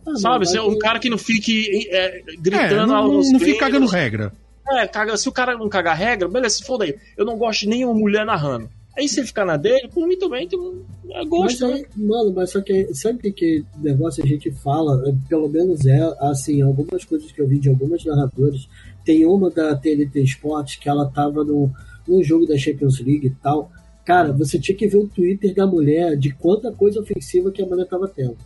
[0.07, 0.39] Ah, Sabe?
[0.39, 3.57] mas Se é um cara que não fique é, É, gritando não, aos não fica
[3.57, 3.59] treinos.
[3.59, 4.31] cagando regra.
[4.67, 6.95] É, caga, se o cara não cagar regra, beleza, se for daí.
[7.17, 8.69] Eu não gosto de nenhuma mulher narrando.
[8.97, 11.73] Aí se ele ficar na dele, por mim também tem um é Mas gosto, né?
[11.73, 15.99] aí, mano, mas só que sempre que negócio a gente fala, é, pelo menos é
[16.21, 18.69] assim, algumas coisas que eu vi de algumas narradoras.
[19.03, 21.69] Tem uma da TNT Sports que ela tava no,
[22.07, 23.69] num jogo da Champions League e tal.
[24.05, 27.65] Cara, você tinha que ver o Twitter da mulher de quanta coisa ofensiva que a
[27.65, 28.37] mulher tava tendo.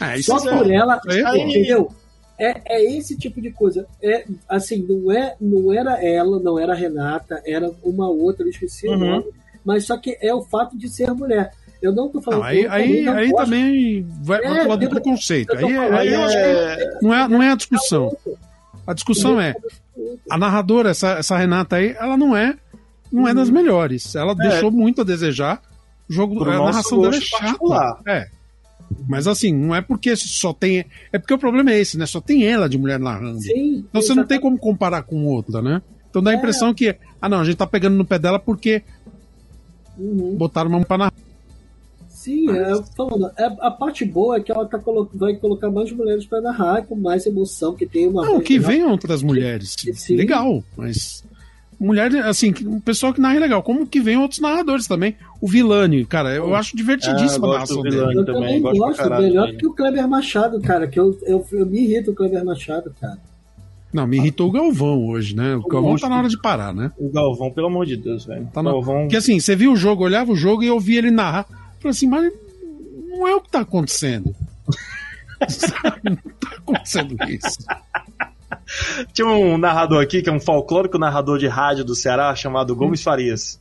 [0.00, 1.90] É, isso Só é- por ela, aí é entendeu?
[2.38, 3.86] É, é esse tipo de coisa.
[4.02, 8.50] É assim, não é, não era ela, não era a Renata, era uma outra, eu
[8.50, 8.98] esqueci o Uhum.
[8.98, 9.24] nome,
[9.64, 11.52] mas só que é o fato de ser mulher.
[11.80, 14.88] Eu não tô falando Não, aí aí, não aí também vai, É, pro lado do
[14.90, 15.54] preconceito.
[15.56, 18.16] Aí, é- falando, aí eu acho que É, não é, não é a discussão.
[18.86, 19.54] A discussão é,
[20.30, 22.56] a narradora, essa, essa Renata aí, ela não é,
[23.12, 24.14] não é das melhores.
[24.14, 25.60] Ela deixou muito a desejar.
[26.08, 27.98] O jogo, Pro a narração dela é chata.
[28.06, 28.26] É.
[29.08, 30.84] Mas assim, não é porque só tem.
[31.12, 32.06] É porque o problema é esse, né?
[32.06, 33.40] Só tem ela de mulher narrando.
[33.40, 35.82] Sim, Então você não tem como comparar com outra, né?
[36.08, 36.36] Então dá a É.
[36.36, 38.82] impressão que, ah não, a gente tá pegando no pé dela porque
[39.98, 40.36] Uhum.
[40.36, 41.12] botaram uma pra narrar.
[42.08, 45.92] Sim, é, falando, é, a parte boa é que ela tá colo vai colocar mais
[45.92, 48.24] mulheres pra narrar, com mais emoção, que tem uma.
[48.24, 49.76] Não, que venham outras mulheres.
[49.94, 50.16] Sim.
[50.16, 51.24] Legal, mas.
[51.78, 53.62] Mulher, assim, um pessoal que narra é legal.
[53.62, 55.14] Como que vem outros narradores também.
[55.40, 57.96] O Vilani, cara, eu acho divertidíssima Ah, a narração do dele.
[58.18, 59.58] Eu também, também gosto gosto, caralho melhor dele.
[59.58, 63.18] que o Kleber Machado, cara, que eu, eu, eu me irrito o Kleber Machado, cara.
[63.92, 65.54] Não, me irritou o Galvão hoje, né?
[65.56, 66.90] O Galvão tá na hora de parar, né?
[66.98, 68.48] O Galvão, pelo amor de Deus, velho.
[68.52, 69.02] Tá na- Galvão.
[69.02, 71.44] Porque assim, você viu o jogo, olhava o jogo e eu ouvia ele narrar.
[71.78, 72.32] Falei assim, mas
[73.10, 74.34] não é o que tá acontecendo.
[76.04, 77.58] não tá acontecendo isso.
[79.12, 83.02] Tinha um narrador aqui, que é um folclórico narrador de rádio do Ceará, chamado Gomes
[83.02, 83.60] Farias.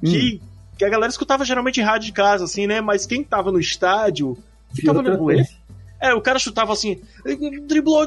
[0.00, 0.40] Que,
[0.78, 2.80] que a galera escutava geralmente em rádio de casa, assim, né?
[2.80, 4.36] Mas quem tava no estádio
[4.72, 5.16] ficava bué.
[5.16, 5.48] coisa.
[6.00, 6.98] É, o cara chutava assim,
[7.66, 8.06] driblou,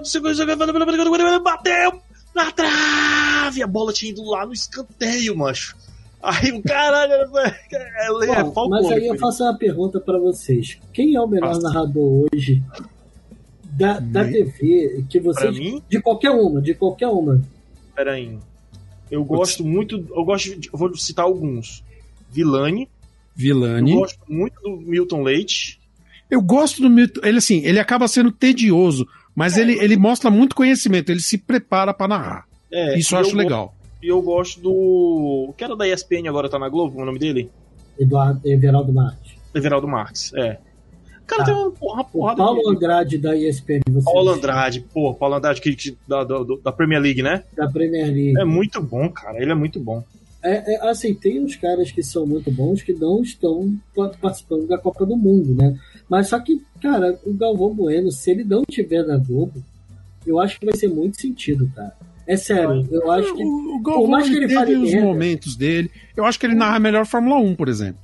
[1.44, 2.02] bateu
[2.34, 5.76] na trave, a bola tinha ido lá no escanteio, macho.
[6.22, 8.94] Aí o caralho, é, é, Bom, mas folclórico.
[8.94, 10.80] aí eu faço uma pergunta pra vocês.
[10.94, 11.68] Quem é o melhor Faça.
[11.68, 12.64] narrador hoje
[13.78, 15.58] da, da TV que Pra vocês.
[15.58, 17.42] mim, De qualquer uma, de qualquer uma.
[17.96, 18.38] peraí.
[19.12, 21.84] Eu gosto muito, eu gosto de, eu vou citar alguns.
[22.32, 22.88] Vilani, eu
[23.36, 23.94] Vilani.
[23.96, 25.80] gosto muito do Milton Leite.
[26.32, 27.22] Eu gosto do Milton.
[27.24, 31.94] Ele, assim, ele acaba sendo tedioso, mas ele, ele mostra muito conhecimento, ele se prepara
[31.94, 32.48] pra narrar.
[32.72, 33.76] É, Isso eu acho go- legal.
[34.02, 34.72] E eu gosto do.
[35.50, 37.50] O que era da ESPN agora tá na Globo, o nome dele?
[38.00, 39.34] Eduardo Everaldo Marques.
[39.54, 40.58] Everaldo Marques, é.
[41.26, 41.46] Cara, Ah.
[41.46, 45.36] tem uma porra, O porrada Paulo de- Andrade da ESPN, você Paulo Andrade, pô, Paulo
[45.36, 47.44] Andrade que, que- da, da, da Premier League, né?
[47.56, 48.38] da Premier League.
[48.40, 49.42] É muito bom, cara.
[49.42, 50.04] Ele é muito bom.
[50.44, 54.68] É, é, assim, tem uns caras que são muito bons que não estão pa- participando
[54.68, 55.78] da Copa do Mundo, né?
[56.10, 59.64] Mas só que, cara, o Galvão Bueno, se ele não tiver na Globo,
[60.28, 61.94] eu acho que vai ser muito sentido, cara.
[62.28, 63.42] É sério, eu acho que.
[63.44, 65.90] O, o por Galvão mais que ele teve os merda- momentos dele.
[66.16, 68.02] Eu acho que ele narra melhor Fórmula 1, por exemplo.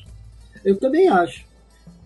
[0.64, 1.44] Eu também acho.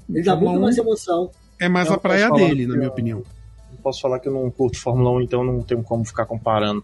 [0.09, 1.29] Ele dá muito 1 mais emoção.
[1.59, 3.23] É mais Eu a praia dele, na minha eu- opinião.
[3.71, 6.83] Não posso falar que eu não curto Fórmula 1, então não tenho como ficar comparando.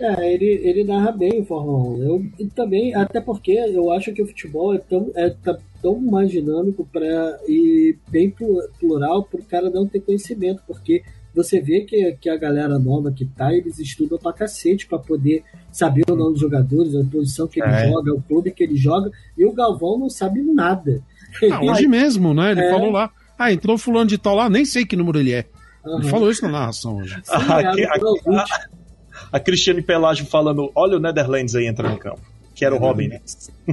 [0.00, 2.02] É, ele, ele narra bem em Fórmula 1.
[2.02, 5.98] Eu, e também, até porque eu acho que o futebol é tão, é tá tão
[6.00, 11.02] mais dinâmico pra, e bem plu- plural para o cara não ter conhecimento, porque
[11.34, 15.42] você vê que, que a galera nova que tá, eles estudam pra cacete pra poder
[15.72, 17.88] saber o nome dos jogadores, a posição que ele É.
[17.88, 21.02] joga, o clube que ele joga, e o Galvão não sabe nada.
[21.52, 22.52] Ah, hoje mesmo, né?
[22.52, 22.70] Ele É.
[22.70, 23.10] falou lá.
[23.38, 25.46] Ah, entrou fulano de tal lá, nem sei que número ele é.
[25.86, 26.00] Aham.
[26.00, 27.14] Ele falou isso na narração hoje.
[27.24, 28.52] Sim, Ah, é, aqui- no ouvinte.
[29.32, 32.20] A Cristiane Pelágio falando: olha o Netherlands aí entrando em campo.
[32.54, 33.20] Que era o Robin, né?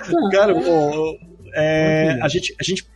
[0.00, 0.54] Ah, Cara, é.
[0.54, 1.18] ô,
[1.54, 2.86] é, a, gente, a gente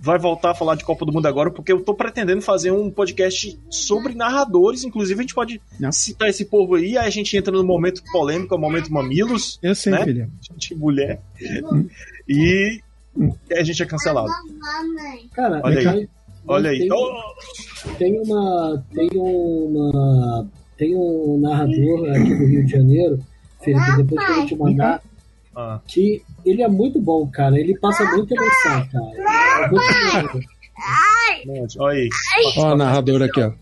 [0.00, 2.90] vai voltar a falar de Copa do Mundo agora, porque eu tô pretendendo fazer um
[2.90, 4.82] podcast sobre narradores.
[4.84, 5.92] Inclusive, a gente pode Não.
[5.92, 9.58] citar esse povo aí, aí a gente entra no momento polêmico, é o momento mamilos,
[9.62, 10.04] Eu sei, Né?
[10.04, 10.30] filha.
[10.56, 11.20] de mulher.
[12.28, 12.80] E
[13.56, 14.30] a gente é cancelado.
[15.32, 16.08] Cara, Olha aí.
[16.46, 16.78] Olha aí.
[16.78, 20.48] tem- Oh, tem uma tem uma
[20.78, 23.20] tem um narrador aqui do Rio de Janeiro
[23.62, 25.02] Felipe depois que eu te mandar
[25.54, 30.34] ah, que ele é muito bom cara ele passa muita emoção cara te mandar.
[31.46, 31.78] monte.
[31.78, 32.08] olha aí.
[32.56, 33.52] Ó a narradora aqui, ó.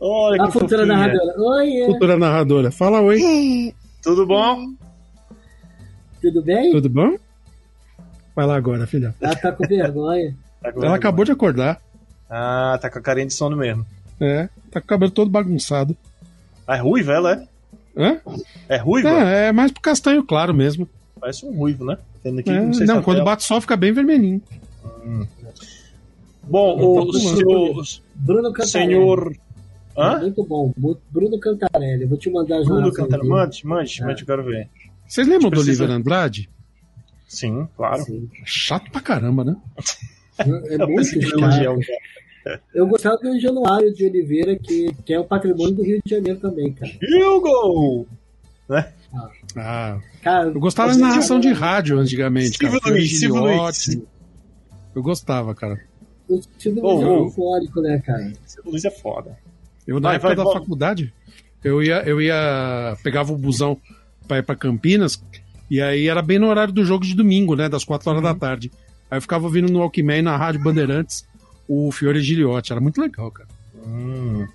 [0.00, 0.86] Olha a que futura fofinha.
[0.86, 1.86] narradora oi é.
[1.86, 2.70] Futura narradora.
[2.70, 3.74] Fala oi.
[4.02, 4.74] Tudo bom?
[6.20, 7.16] tudo bem Tudo bom?
[8.36, 9.14] Vai lá agora, filha.
[9.20, 11.80] ela tá com vergonha Ela acabou de acordar.
[12.28, 13.84] Ah, tá com a carinha de sono mesmo.
[14.20, 15.96] É, tá com o cabelo todo bagunçado.
[16.66, 17.48] Ah, é ruiva ela, é?
[17.96, 18.20] Hã?
[18.68, 19.08] É ruiva?
[19.08, 20.88] É, é mais pro castanho claro mesmo.
[21.20, 21.98] Parece um ruivo, né?
[22.22, 24.40] Tendo aqui, É, não não, quando bate sol fica bem vermelhinho.
[26.42, 27.84] Bom, Eu o tô senhor...
[28.14, 29.36] Bruno Cantarelli Senhor...
[29.96, 30.18] Hã?
[30.20, 30.72] muito bom
[31.10, 33.22] Bruno Cantarelli eu vou te mandar as Bruno dele.
[33.28, 34.06] Mande, mande, É.
[34.06, 34.68] mande, eu quero ver.
[35.06, 36.48] Vocês lembram do Precisa- Oliver Andrade?
[37.28, 38.02] Sim, claro.
[38.04, 38.28] Sim.
[38.44, 39.56] Chato pra caramba, né?
[40.38, 41.78] é muito chato.
[41.78, 41.80] o.
[42.74, 46.40] Eu gostava do Januário de Oliveira, que, que é o patrimônio do Rio de Janeiro
[46.40, 46.90] também, cara.
[47.02, 48.06] Hugo!
[49.56, 52.72] Ah, Cara, eu gostava da narração de rádio antigamente, cara.
[52.72, 53.90] Silvio Fiore Luiz, Silvio Giliotti.
[53.96, 54.08] Luiz.
[54.94, 55.80] Eu gostava, cara.
[56.28, 58.32] O Silvio Ô, Luiz é eufórico, né, cara?
[58.46, 59.36] Esse Luiz é foda.
[59.86, 60.60] Eu, na Vai, época vai, da volta.
[60.60, 61.12] faculdade,
[61.64, 62.96] eu ia, eu ia.
[63.02, 63.76] Pegava o busão
[64.28, 65.20] pra ir pra Campinas,
[65.68, 67.68] e aí era bem no horário do jogo de domingo, né?
[67.68, 68.70] Das quatro horas da tarde.
[69.10, 71.26] Aí eu ficava ouvindo no Walkman, na Rádio Bandeirantes,
[71.66, 72.70] o Fiore Giliotti.
[72.70, 73.48] Era muito legal, cara.
[73.84, 74.46] Hum.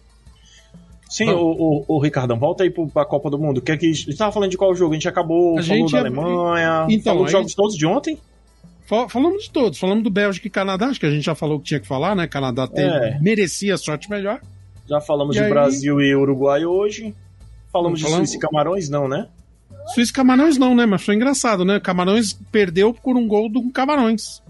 [1.16, 3.62] Sim, o, o, o Ricardão, volta aí pra Copa do Mundo.
[3.62, 4.92] Que é que, a gente tava falando de qual jogo?
[4.92, 7.86] A gente acabou A falou gente da ia- Alemanha, Então, falou dos jogos todos de
[7.86, 8.18] ontem.
[8.86, 11.58] Fal- Falamos de todos, falamos do Bélgica e Canadá, acho que a gente já falou
[11.60, 12.28] que tinha que falar, né?
[12.28, 13.18] Canadá teve, É.
[13.22, 14.42] merecia sorte melhor.
[14.90, 17.16] Já falamos E de aí- Brasil e Uruguai hoje.
[17.72, 19.28] Falamos de Falamos- Suíça e Camarões, não, né?
[19.94, 20.86] Suíça e Camarões não, né?
[20.86, 21.80] Mas foi engraçado, né?
[21.80, 24.42] Camarões perdeu por um gol do Camarões.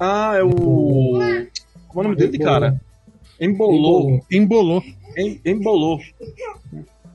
[0.00, 0.50] Ah, é o.
[0.50, 2.80] Como é o nome dele, cara?
[3.40, 4.20] Embolou.
[4.30, 4.82] Embolou.
[4.84, 4.97] Em-
[5.44, 5.98] Embolou.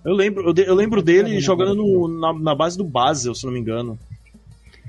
[0.05, 3.45] Eu lembro, eu, de- eu lembro dele jogando no- na, na base do Basel, se
[3.45, 3.97] não me engano.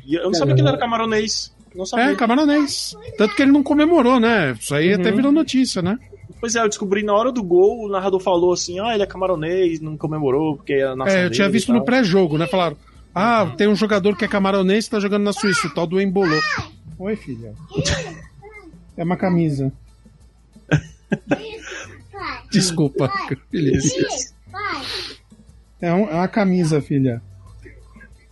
[0.07, 1.55] E eu não sabia que ele era camaronês.
[1.75, 2.07] Não sabia.
[2.13, 2.97] É, camaronês.
[3.17, 4.53] Tanto que ele não comemorou, né?
[4.61, 5.99] Isso aí até virou notícia, né?
[6.41, 9.07] Pois é, eu descobri na hora do gol, o narrador falou assim: ah, ele é
[9.07, 12.47] camaronês, não comemorou, porque é a nação É, eu tinha e visto no pré-jogo, né?
[12.47, 12.77] Falaram,
[13.15, 16.01] ah, tem um jogador que é camaronês que tá jogando na Suíça, o tal do
[16.01, 16.41] Embolou.
[16.99, 17.55] Oi, filha.
[18.97, 19.73] É uma camisa.
[22.51, 23.11] Desculpa,
[23.51, 23.79] filha.
[25.81, 27.21] É, um- é uma camisa, filha.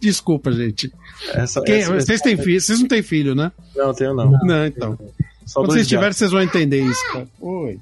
[0.01, 0.93] Desculpa, gente.
[1.35, 2.61] Essa- Quem- essa- vocês têm filho?
[2.61, 3.53] Vocês não têm filho, né?
[3.77, 4.31] Não, tenho não.
[4.31, 4.99] Não, então.
[5.47, 7.29] Só Quando vocês tiverem, vocês vão entender isso, cara.
[7.41, 7.81] Oi.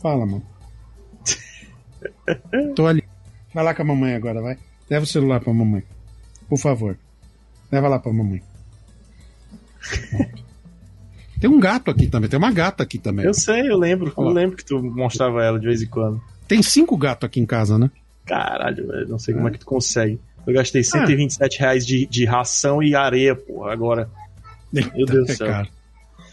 [0.00, 0.44] Fala, mano.
[2.76, 3.02] Tô ali.
[3.54, 4.58] Vai lá com a mamãe agora, vai.
[4.88, 5.82] Leva o celular pra mamãe.
[6.48, 6.96] Por favor.
[7.72, 8.42] Leva lá pra mamãe.
[11.40, 13.24] Tem um gato aqui também, tem uma gata aqui também.
[13.24, 14.12] Eu sei, eu lembro.
[14.16, 14.40] Olha Eu lá.
[14.40, 16.20] lembro que tu mostrava ela de vez em quando.
[16.48, 17.90] Tem cinco gatos aqui em casa, né?
[18.24, 20.18] Caralho, velho, não sei como é que tu consegue.
[20.46, 24.08] Eu gastei 127 reais de, de ração e areia, porra, agora.
[24.72, 25.46] Meu Deus do É céu.
[25.48, 25.68] caro.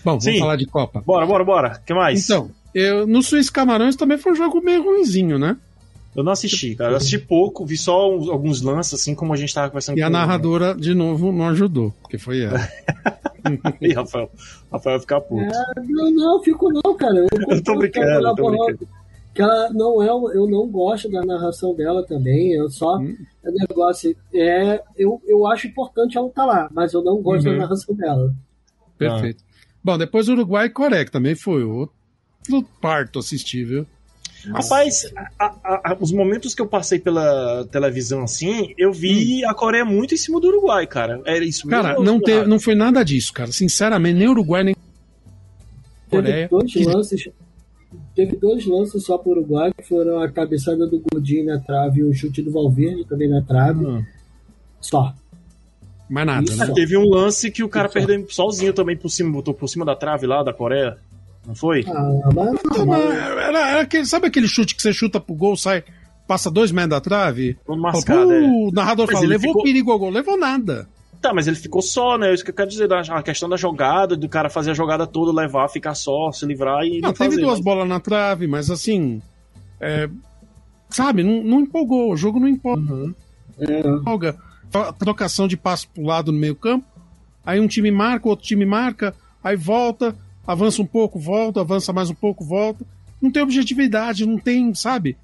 [0.04, 0.40] Bom, vamos Sim.
[0.40, 1.02] falar de Copa.
[1.06, 1.78] Bora, bora, bora.
[1.82, 2.24] O que mais?
[2.24, 5.58] Então, eu, no Suíça Camarões também foi um jogo meio ruinzinho, né?
[6.16, 6.92] Eu não assisti, cara.
[6.92, 10.02] Eu assisti pouco, vi só uns- alguns lances, assim como a gente tava conversando E
[10.04, 12.60] a com narradora, de novo, não ajudou, porque foi ela.
[13.82, 14.30] Ih, Rafael.
[14.72, 15.42] Rafael vai ficar puto.
[15.44, 15.52] É,
[15.88, 17.18] não, não, fico não, cara.
[17.18, 18.88] Eu, Eu tô brincando, eu tô brincando.
[19.34, 22.54] Que ela não é, eu não gosto da narração dela também.
[22.54, 23.16] Eu só Hum.
[23.44, 27.54] é negócio é, eu, eu acho importante ela estar lá, mas eu não gosto Uhum.
[27.54, 28.34] da narração dela.
[28.98, 29.44] Perfeito.
[29.84, 31.94] Bom, depois Uruguai e Coreia, que também foi outro
[32.80, 33.88] parto assistível.
[34.52, 39.54] Rapaz, a- a- a- os momentos que eu passei pela televisão assim, eu vi a
[39.54, 41.22] Coreia muito em cima do Uruguai, cara.
[41.26, 41.82] Era isso mesmo?
[41.84, 43.52] Cara, não, teve, não foi nada disso, cara.
[43.52, 44.76] Sinceramente, nem Uruguai, nem
[46.10, 46.48] Coreia.
[46.48, 47.30] Teve dois lances.
[48.16, 52.02] Teve dois lances só para o Uruguai, que foram a cabeçada do Godinho na trave
[52.02, 53.86] e o chute do Valverde também na trave.
[53.86, 54.04] Hum.
[54.82, 55.14] Só.
[56.10, 56.58] mais nada, Isso.
[56.58, 56.72] né?
[56.76, 57.94] Teve um lance que o cara Isso.
[57.94, 60.98] perdeu sozinho também por cima, botou por cima da trave lá da Coreia.
[61.46, 61.84] Não foi?
[61.88, 65.58] Ah, mas, Não, mas Era, era aquele, sabe aquele chute que você chuta pro gol,
[65.58, 65.84] sai,
[66.28, 67.56] passa dois metros da trave?
[67.66, 68.42] Todo Fala, mascado, "Pô", é.
[68.42, 70.88] O narrador Mas fala, levou ficou- perigo ao gol, levou nada.
[71.22, 72.34] Tá, mas ele ficou só, né?
[72.34, 75.06] Isso que eu quero dizer, da- a questão da jogada, do cara fazer a jogada
[75.08, 77.42] toda, levar, ficar só, se livrar e Não, não teve fazer.
[77.42, 79.22] duas mas- bolas na trave, mas assim.
[79.82, 80.10] é,
[80.90, 82.12] sabe, não, não empolgou.
[82.14, 82.94] O jogo não empolga.
[82.94, 83.14] Uhum.
[84.00, 84.38] empolga.
[84.72, 86.86] Tro- Trocação de passo pro lado no meio-campo.
[87.46, 89.14] Aí um time marca, outro time marca,
[89.44, 90.16] aí volta,
[90.46, 92.86] avança um pouco, volta, avança mais um pouco, volta.
[93.22, 95.16] Não tem objetividade, não tem, sabe?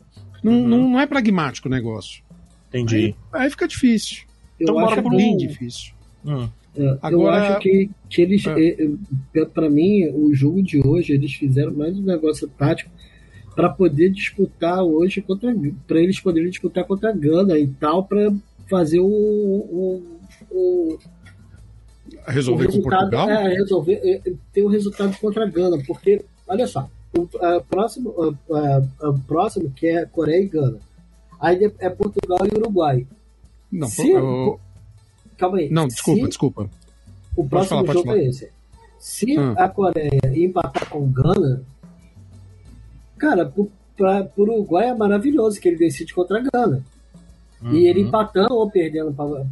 [0.44, 0.68] Não, Uhum.
[0.68, 2.24] não, não é pragmático o negócio.
[2.70, 3.16] Entendi.
[3.34, 4.24] Aí fica difícil.
[4.60, 5.94] eu Então bora acho pro Bem difícil.
[6.26, 6.48] Hum.
[6.76, 8.52] É, eu Agora- acho que, que eles, É.
[8.60, 8.90] é,
[9.36, 12.92] é, pra mim, o jogo de hoje, eles fizeram mais um negócio tático
[13.56, 15.54] para poder disputar hoje contra
[15.88, 18.32] para eles poderem disputar contra a Gana e tal, para
[18.70, 20.04] fazer o, o,
[20.52, 20.98] o
[22.32, 23.30] Resolver com Portugal?
[23.30, 28.14] é, resolver é, ter o resultado contra a Gana, porque olha só, o a próximo,
[28.52, 30.78] a, a- a próximo que é Coreia e Gana,
[31.40, 33.08] aí é- é Portugal e Uruguai.
[33.72, 34.60] Não, Se- eu-
[35.38, 35.70] Calma aí.
[35.70, 36.70] não, desculpa, Se- desculpa.
[37.36, 38.50] O próximo falar, jogo é esse.
[39.00, 39.54] Se Hum.
[39.58, 41.62] a Coreia empatar com o Gana,
[43.18, 46.84] cara, pro, pra, pro Uruguai é maravilhoso que ele decide contra a Gana.
[47.62, 47.74] Uhum.
[47.74, 49.46] E ele empatando ou perdendo pra.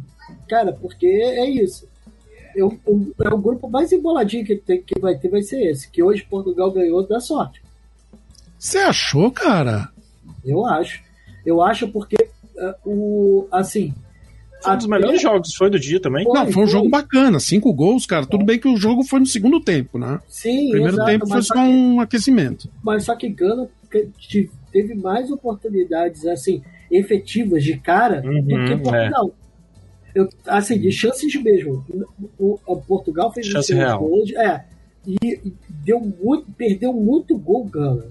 [0.48, 1.86] Cara, porque é isso.
[2.58, 5.88] Eu, o, é o grupo mais emboladinho que, tem, que vai ter vai ser esse.
[5.90, 7.62] Que hoje Portugal ganhou da sorte.
[8.58, 9.88] Você achou, cara?
[10.44, 11.00] Eu acho.
[11.46, 12.16] Eu acho porque
[12.56, 13.46] é, o.
[13.52, 13.94] Assim.
[14.60, 16.24] Foi um dos até- melhores jogos, foi do dia também.
[16.24, 16.72] Foi, não, foi um foi.
[16.72, 17.38] jogo bacana.
[17.38, 18.26] Cinco gols, cara.
[18.26, 20.20] Tudo bem que o jogo foi no segundo tempo, né?
[20.26, 22.68] Sim, primeiro exato, tempo foi só que- um aquecimento.
[22.82, 28.64] mas só que Gana te- te- teve mais oportunidades assim efetivas de cara do Uhum,
[28.66, 29.30] que Portugal.
[30.14, 31.84] Eu, assim, de chances mesmo.
[32.38, 34.00] O, o Portugal fez Chance seus real.
[34.00, 34.64] gols, é,
[35.06, 35.52] e,
[35.84, 38.06] deu muito, perdeu muito gol Gana.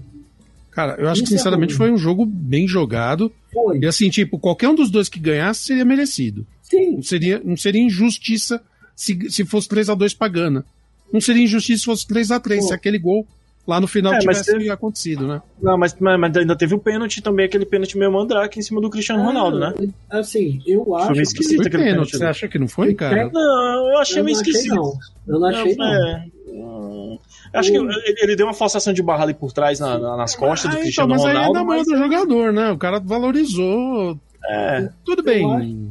[0.70, 1.78] Cara, eu acho que Isso é sinceramente ruim.
[1.78, 3.32] foi um jogo bem jogado.
[3.52, 3.78] Foi.
[3.80, 6.46] E assim, tipo, qualquer um dos dois que ganhasse seria merecido.
[6.62, 8.62] Sim, Não seria, não seria injustiça
[8.94, 10.64] se, se fosse 3 a 2 pra Gana.
[11.12, 12.68] Não seria injustiça se fosse 3 a 3 Pô.
[12.68, 13.26] se aquele gol
[13.68, 15.42] lá no final É, mas tivesse teve- acontecido, né?
[15.62, 18.80] Não, mas, mas, mas ainda teve o pênalti também, aquele pênalti meio mandrake em cima
[18.80, 19.74] do Cristiano Ronaldo, né?
[20.10, 21.56] Ah, Assim, eu meio acho esquisito.
[21.58, 21.92] Foi aquele pênalti.
[21.92, 22.30] pênalti Você ali.
[22.30, 23.30] acha que não foi, cara?
[23.32, 24.74] Não, eu achei eu meio esquisito.
[24.74, 24.92] não.
[25.28, 25.86] Eu não achei não.
[25.86, 27.18] É, hum,
[27.52, 27.92] acho que ele,
[28.22, 30.80] ele deu uma forçação de barra ali por trás na- na- nas costas do Ah,
[30.80, 32.70] então, Cristiano mas aí é Ronaldo, da mão mas do jogador, né?
[32.72, 34.18] O cara valorizou.
[34.48, 35.90] É, Tudo Eu bem.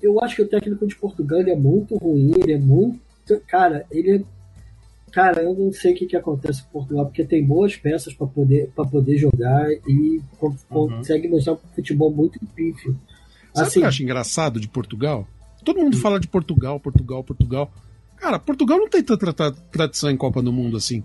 [0.00, 2.98] Eu acho que o técnico de Portugal ele é muito ruim, ele é muito.
[3.46, 4.20] Cara, ele é.
[5.12, 8.26] Cara, eu não sei o que, que acontece com Portugal, porque tem boas peças para
[8.26, 12.96] poder, pra poder jogar e con- consegue mostrar um futebol muito pífio.
[13.54, 15.26] Sabe o Assim, que eu acho engraçado de Portugal?
[15.64, 17.70] Todo mundo fala de Portugal, Portugal, Portugal.
[18.16, 21.02] Cara, Portugal não tem tanta tra- tradição em Copa do Mundo assim.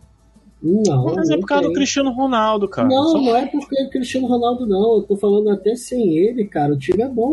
[0.61, 1.73] não, mas é por causa do.
[1.73, 2.87] Cristiano Ronaldo, cara.
[2.87, 4.97] Não, Só- não é porque é Cristiano Ronaldo, não.
[4.97, 6.73] Eu tô falando até sem ele, cara.
[6.73, 7.31] O time é bom.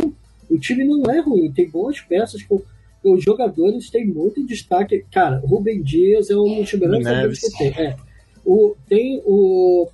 [0.50, 1.50] O time não é ruim.
[1.52, 2.42] Tem boas peças.
[2.42, 2.60] Com...
[3.02, 5.04] Os jogadores têm muito destaque.
[5.10, 7.68] Cara, Rubem Dias é um dos melhores que tem.
[7.68, 7.96] É.
[8.44, 9.88] O, tem o.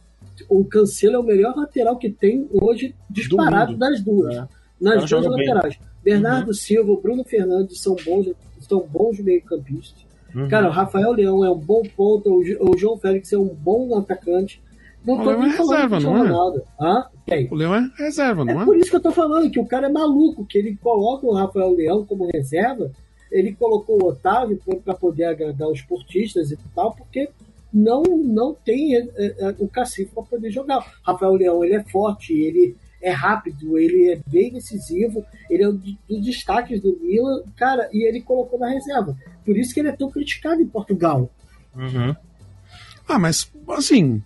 [0.48, 4.34] O Cancelo é o melhor lateral que tem hoje, disparado das duas.
[4.34, 4.48] É.
[4.80, 5.48] Nas Ela duas joga bem.
[5.48, 5.54] Uhum.
[5.54, 5.78] laterais.
[6.04, 10.04] Bernardo Silva, o Bruno Fernandes são bons, são bons meio-campistas.
[10.34, 10.48] Uhum.
[10.48, 13.96] Cara, o Rafael Leão é um bom ponto, o o João Félix é um bom
[13.98, 14.62] atacante.
[15.04, 16.20] Não tô Leão nem é falando reserva, do não é?
[16.20, 16.62] Ronaldo.
[16.78, 17.10] Ah,
[17.50, 18.64] O Leão é reserva, É não é?
[18.64, 21.34] por isso que eu tô falando que o cara é maluco, que ele coloca o
[21.34, 22.90] Rafael Leão como reserva,
[23.30, 27.28] ele colocou o Otávio para poder agradar os portistas e tal, porque
[27.72, 30.98] não não tem é, é, o cacife para poder jogar.
[31.02, 35.76] Rafael Leão, ele é forte, ele é rápido, ele é bem decisivo, ele é um
[35.76, 39.16] dos dos destaques do Milan, cara, e ele colocou na reserva.
[39.44, 41.28] Por isso que ele é tão criticado em Portugal.
[41.74, 42.14] Uhum.
[43.08, 44.22] Ah, mas assim,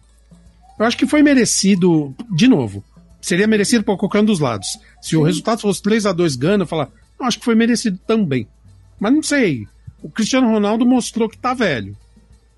[0.79, 2.83] eu acho que foi merecido, de novo.
[3.21, 4.79] Seria merecido por qualquer um dos lados.
[5.01, 6.89] Se o resultado fosse 3 a 2 Gana, eu falar,
[7.21, 8.47] acho que foi merecido também.
[8.99, 9.67] Mas não sei.
[10.03, 11.97] O Cristiano Ronaldo mostrou que tá velho.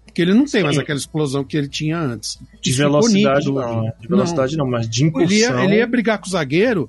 [0.07, 0.63] Porque ele não tem Sim.
[0.65, 2.39] mais aquela explosão que ele tinha antes.
[2.61, 3.93] De Isso velocidade não, né?
[3.99, 5.59] De velocidade não, mas de Ele impulsão.
[5.59, 6.89] ia, ele ia brigar com o zagueiro,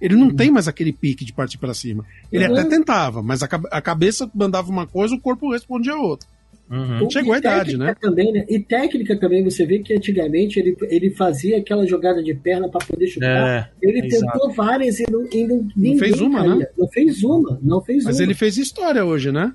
[0.00, 2.04] ele não tem mais aquele pique de partir pra cima.
[2.32, 2.52] Ele Uhum.
[2.58, 6.26] até tentava, mas a, a cabeça mandava uma coisa, o corpo respondia outra.
[6.72, 7.10] Uhum.
[7.10, 7.94] Chegou a idade, né?
[8.00, 8.46] Também, né?
[8.48, 12.84] E técnica também, você vê que antigamente ele, ele fazia aquela jogada de perna para
[12.86, 13.28] poder chutar.
[13.46, 14.32] É, ele exato.
[14.32, 16.54] tentou várias e não, e não, ninguém fez uma, caía.
[16.56, 16.66] né?
[16.78, 18.22] Não fez uma, não fez Mas uma.
[18.22, 19.52] ele fez história hoje, né?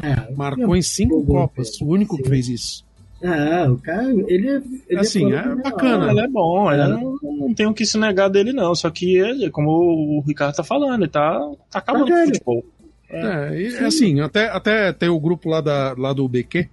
[0.00, 1.84] É, Marcou em cinco Jogou, Copas, cara.
[1.90, 2.28] o único que Sim.
[2.30, 2.84] fez isso.
[3.22, 4.62] Ah, o cara, ele é.
[4.88, 5.56] Ele Assim, é normal.
[5.64, 6.10] bacana.
[6.10, 6.86] Ele é bom, ele É.
[6.86, 8.74] não, não tem o que se negar dele, não.
[8.74, 11.38] Só que ele, como o Ricardo tá falando, ele tá,
[11.70, 12.64] tá acabando com o futebol.
[13.10, 16.68] É, e, assim, até, até tem o grupo lá, da, lá do BQ,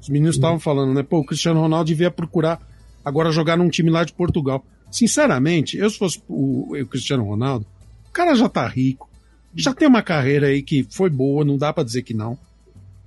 [0.00, 1.02] os meninos estavam falando, né?
[1.02, 2.60] Pô, o Cristiano Ronaldo devia procurar
[3.04, 4.64] agora jogar num time lá de Portugal.
[4.90, 7.66] Sinceramente, eu se fosse o, o Cristiano Ronaldo,
[8.08, 9.08] o cara já tá rico,
[9.54, 12.38] já tem uma carreira aí que foi boa, não dá pra dizer que não.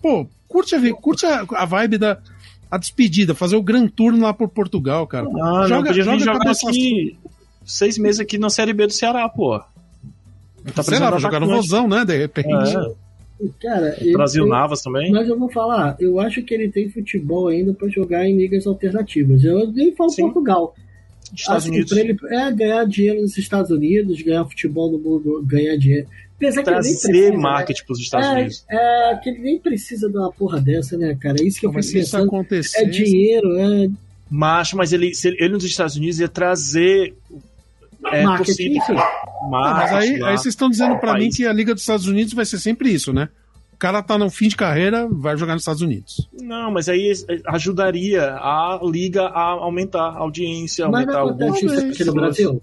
[0.01, 2.19] Pô, curte a, curte a, a vibe da
[2.69, 5.25] a despedida, fazer o Grand Tour lá por Portugal, cara.
[5.27, 7.17] Ah, não, Joga- podia vir joga jogar aqui
[7.65, 9.59] seis meses aqui na Série B do Ceará, pô.
[10.73, 11.47] Tá Sei lá, jogar no.
[11.47, 12.03] Vozão, né?
[12.05, 12.47] De repente.
[12.49, 15.11] É, Cara, ele- Brasil eu- Navas também.
[15.11, 18.65] Mas eu vou falar, eu acho que ele tem futebol ainda para jogar em ligas
[18.65, 19.43] alternativas.
[19.43, 20.23] Eu nem falo Sim.
[20.23, 20.73] Portugal.
[21.35, 21.91] Estados Assim, Unidos.
[21.91, 26.07] ele é ganhar dinheiro nos Estados Unidos, ganhar futebol no mundo, ganhar dinheiro.
[26.37, 27.37] Apesar que ele nem Trazer precisa, né?
[27.37, 28.65] marketing pros Estados é, Unidos.
[28.69, 31.37] É, que ele nem precisa de uma porra dessa, né, cara?
[31.41, 32.27] É isso que eu Mas fico se isso pensando.
[32.27, 32.77] acontecer.
[32.81, 33.89] É dinheiro, é
[34.29, 37.13] Macho, mas ele, se ele, ele nos Estados Unidos ia trazer
[38.11, 38.75] é, marketing, torcida.
[38.77, 38.93] enfim.
[39.49, 40.29] Marketing mas aí, lá.
[40.29, 42.89] aí vocês estão dizendo pra mim que a Liga dos Estados Unidos vai ser sempre
[42.91, 43.29] isso, né?
[43.73, 46.29] O cara tá no fim de carreira, vai jogar nos Estados Unidos.
[46.41, 47.11] Não, mas aí
[47.47, 51.93] ajudaria a liga a aumentar a audiência, Mas não aumentar o acontece isso Talvez.
[51.95, 52.61] aqui no Brasil?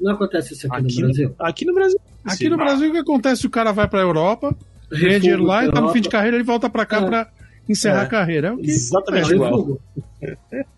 [0.00, 1.34] Não acontece isso aqui, Aqui no no, Brasil?
[1.38, 2.00] aqui no Brasil.
[2.24, 2.48] Aqui sim.
[2.48, 3.46] no Brasil, o que acontece?
[3.46, 4.54] O cara vai pra Europa,
[4.90, 7.06] ganha dinheiro lá e tá no fim de carreira, ele volta pra cá É.
[7.06, 7.28] pra
[7.68, 8.04] encerrar É.
[8.04, 8.48] a carreira.
[8.48, 9.50] É o que Exatamente é, igual.
[9.50, 9.80] Refugo.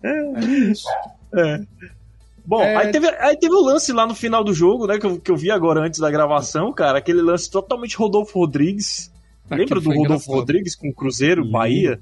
[0.03, 0.39] é
[0.71, 0.87] isso.
[1.35, 1.61] É.
[2.49, 2.75] Bom, É.
[2.77, 4.97] aí, teve, aí teve o lance lá no final do jogo, né?
[4.97, 6.97] Que eu, que eu vi agora antes da gravação, cara.
[6.97, 9.13] Aquele lance totalmente Rodolfo Rodrigues.
[9.45, 10.33] Aquilo Lembra do Rodolfo engraçado.
[10.35, 11.51] Rodrigues com o Cruzeiro, Sim.
[11.51, 12.01] Bahia?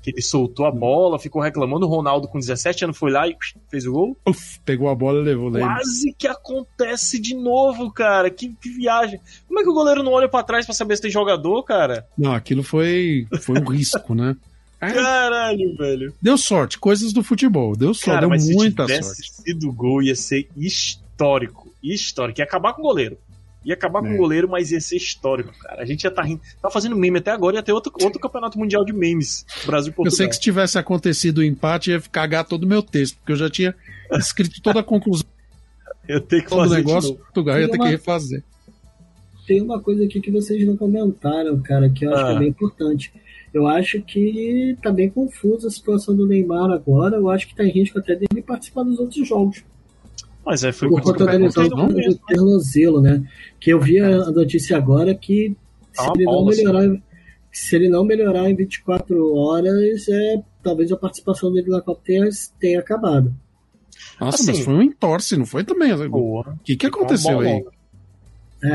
[0.00, 1.84] Que ele soltou a bola, ficou reclamando.
[1.84, 3.36] O Ronaldo com 17 anos foi lá e
[3.68, 4.16] fez o gol.
[4.24, 5.74] Uf, pegou a bola e levou lembra.
[5.74, 8.30] Quase que acontece de novo, cara.
[8.30, 9.18] Que, que viagem.
[9.48, 12.06] Como é que o goleiro não olha pra trás pra saber se tem jogador, cara?
[12.16, 14.36] Não, aquilo foi, foi um risco, né?
[14.80, 16.14] É, Caralho, velho.
[16.22, 17.74] deu sorte, coisas do futebol.
[17.76, 19.42] Deu sorte, Cara, deu mas se muita tivesse sorte.
[19.42, 21.72] sido gol, ia ser histórico.
[21.82, 22.40] Histórico.
[22.40, 23.18] Ia acabar com o goleiro.
[23.64, 24.14] Ia acabar com É.
[24.14, 25.82] o goleiro, mas ia ser histórico, cara.
[25.82, 26.40] A gente ia tá rindo.
[26.62, 29.44] Tá fazendo meme até agora, ia ter outro, outro campeonato mundial de memes.
[29.66, 30.16] Brasil e Eu Portugal.
[30.16, 33.36] sei que se tivesse acontecido o empate, ia cagar todo o meu texto, porque eu
[33.36, 33.74] já tinha
[34.12, 35.26] escrito toda a conclusão
[36.08, 37.20] Eu tenho que do fazer negócio, novo.
[37.24, 38.42] Portugal ia ter que refazer.
[39.46, 42.30] Tem uma coisa aqui que vocês não comentaram, cara, que eu acho Ah.
[42.30, 43.12] que é bem importante.
[43.52, 47.16] Eu acho que tá bem confusa a situação do Neymar agora.
[47.16, 49.64] Eu acho que tá em risco até dele participar dos outros jogos.
[50.44, 53.22] Mas é, foi Por conta da lesão do tornozelo, né?
[53.60, 55.54] Que eu vi a notícia agora que
[55.94, 57.02] Tá se ele não bola, melhorar,
[57.52, 62.28] se ele não melhorar em 24 horas, é, talvez a participação dele na Copa tenha,
[62.60, 63.34] tenha acabado.
[64.20, 65.92] Nossa, Assim- mas foi um entorse, não foi também?
[65.92, 66.58] O Boa.
[66.64, 67.64] que, que uma aconteceu aí?
[68.62, 68.70] É,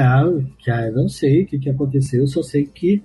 [0.65, 3.01] cara, não sei o que, que aconteceu, só sei que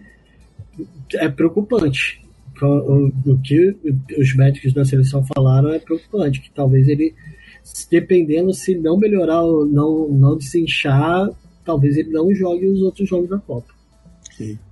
[1.15, 2.23] é preocupante.
[2.61, 3.77] O, o que
[4.19, 7.15] os médicos da seleção falaram é preocupante, que talvez ele,
[7.89, 11.31] dependendo se não melhorar, não, não desinchar,
[11.65, 13.79] talvez ele não jogue os outros jogos da Copa.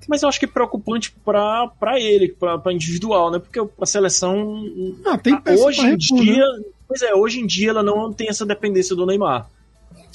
[0.09, 3.39] Mas eu acho que é preocupante pra, pra ele, pra, pra individual, né?
[3.39, 4.65] Porque a seleção.
[5.05, 6.47] Ah, tem peça hoje em repor, dia.
[6.47, 6.65] né?
[6.87, 9.51] Pois é, hoje em dia ela não tem essa dependência do Neymar.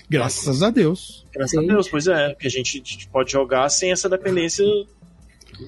[0.10, 1.26] Graças a Deus.
[1.34, 1.66] Graças Sim.
[1.66, 2.34] a Deus, pois é.
[2.36, 4.66] Que a gente, a gente pode jogar sem essa dependência.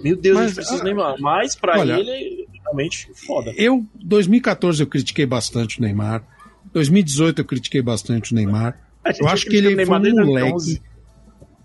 [0.03, 1.15] Meu Deus, a Mas, gente precisa ah, Neymar.
[1.19, 3.53] Mas pra olha- ele, realmente foda.
[3.57, 6.23] Eu, 2014, eu critiquei bastante o Neymar.
[6.73, 8.77] 2018, eu critiquei bastante o Neymar.
[9.03, 10.23] A Eu acho que ele o foi um moleque.
[10.51, 10.81] 2011.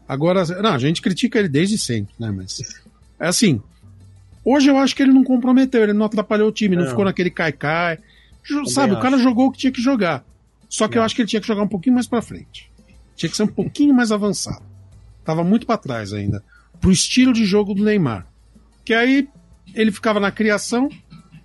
[0.09, 2.31] Agora, não, a gente critica ele desde sempre, né?
[2.31, 2.61] Mas.
[3.21, 3.61] É assim.
[4.45, 6.91] Hoje eu acho que ele não comprometeu, ele não atrapalhou o time, não, Não.
[6.91, 7.99] ficou naquele cai-cai.
[8.67, 9.03] Sabe, o acho.
[9.03, 10.25] cara jogou o que tinha que jogar.
[10.71, 11.05] Só que eu Não.
[11.07, 12.71] acho que ele tinha que jogar um pouquinho mais pra frente.
[13.15, 14.63] Tinha que ser um pouquinho mais avançado.
[15.25, 16.43] Tava muito pra trás ainda.
[16.81, 18.27] Pro estilo de jogo do Neymar.
[18.85, 19.29] Que aí
[19.75, 20.89] ele ficava na criação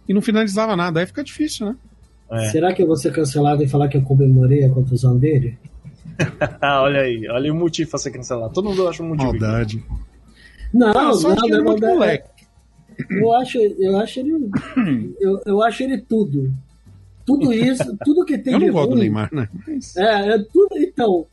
[0.07, 0.99] e não finalizava nada.
[0.99, 1.75] Aí fica difícil, né?
[2.31, 2.49] É.
[2.49, 5.57] Será que eu vou ser cancelado e falar que eu comemorei a contusão dele?
[6.61, 8.53] Ah, olha aí, olha o motivo pra ser cancelado.
[8.53, 9.31] Todo mundo acha um motivo.
[9.31, 9.83] Maldade.
[10.73, 12.29] Não, Ah, não, é não, moleque.
[13.09, 14.31] Eu acho, eu acho ele.
[15.19, 16.53] Eu, eu acho ele tudo.
[17.25, 18.95] Tudo isso, tudo que tem Eu de não gosto do.
[18.97, 19.49] Neymar, né?
[19.67, 20.77] Mas- É, é tudo.
[20.77, 21.25] Então,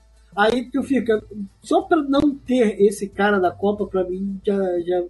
[0.44, 1.22] aí tu fica.
[1.62, 5.02] Só pra não ter esse cara da Copa, pra mim, já, já,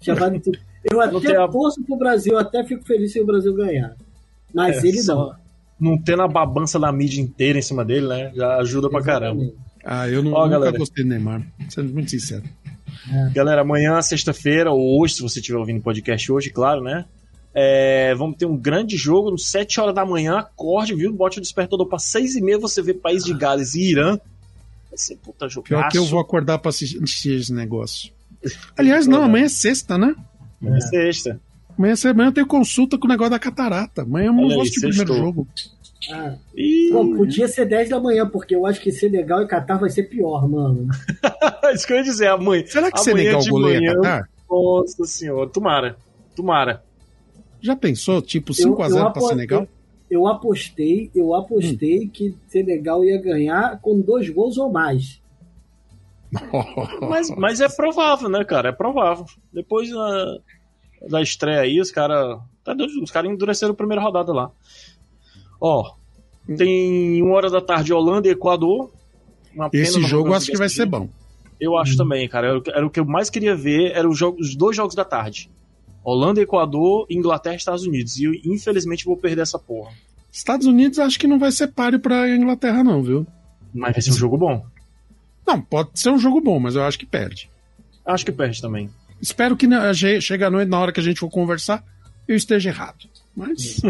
[0.00, 0.58] já vale tudo.
[0.84, 3.94] Eu Não até a- torço pro Brasil, até fico feliz se o Brasil ganhar.
[4.52, 5.32] Mas É, ele não.
[5.80, 8.30] Não tendo a babança da mídia inteira em cima dele, né?
[8.34, 9.42] Já ajuda pra caramba.
[9.42, 9.64] Exatamente.
[9.84, 10.78] Ah, eu não, Ó, nunca galera.
[10.78, 11.42] gostei do Neymar.
[11.68, 12.42] Sendo muito sincero.
[13.34, 17.04] Galera, amanhã, sexta-feira, ou hoje, se você estiver ouvindo o podcast hoje, claro, né?
[17.52, 21.12] É, vamos ter um grande jogo, às 7 horas da manhã, acorde, viu?
[21.12, 24.18] Bote o despertador pra 6 e meia, você vê País de Gales e Irã.
[24.94, 25.66] Vai ser puta jogo.
[25.66, 28.12] Pior que eu vou acordar pra assistir esse negócio.
[28.78, 30.14] Aliás, não, amanhã é sexta, né?
[30.64, 31.40] É sexta.
[31.76, 34.02] Amanhã, é- amanhã eu tenho consulta com o negócio da catarata.
[34.02, 35.48] Amanhã eu não Olha vou aí, assistir o primeiro jogo.
[36.12, 39.78] Ah, Ih, pô, podia ser 10 da manhã, porque eu acho que Senegal e Catar
[39.78, 40.86] vai ser pior, mano.
[41.74, 42.64] isso que eu ia dizer, amanhã.
[42.66, 44.28] Será que amanhã Senegal de goleia manhã, Catar?
[44.48, 45.96] Nossa senhora, tomara.
[46.36, 46.84] Tomara.
[47.60, 49.62] Já pensou, tipo, 5x0 pra Senegal?
[49.62, 49.68] Eu,
[50.10, 55.20] eu apostei, eu apostei que Senegal ia ganhar com dois gols ou mais.
[57.08, 58.70] Mas, mas é provável, né, cara?
[58.70, 59.24] É provável.
[59.52, 60.36] Depois da,
[61.08, 62.40] da estreia aí, os caras.
[63.02, 64.50] Os caras endureceram a primeira rodada lá.
[65.60, 65.92] Ó,
[66.56, 68.90] tem uma hora da tarde Holanda e Equador.
[69.54, 71.08] Uma pena Esse jogo acho que vai ser bom.
[71.60, 72.48] Eu acho também, cara.
[72.48, 74.76] Era, o que- era o que eu mais queria ver, eram os, jogos- os dois
[74.76, 75.48] jogos da tarde.
[76.04, 78.18] Holanda, Equador, Inglaterra e Estados Unidos.
[78.18, 79.90] E eu, infelizmente, vou perder essa porra.
[80.30, 83.26] Estados Unidos acho que não vai ser páreo pra Inglaterra, não, viu?
[83.72, 84.64] Mas vai ser um jogo bom.
[85.46, 87.48] Não, pode ser um jogo bom, mas eu acho que perde.
[88.04, 88.90] Acho que perde também.
[89.20, 91.82] Espero que na- chegue à noite, na hora que a gente for conversar,
[92.28, 93.08] eu esteja errado.
[93.34, 93.80] Mas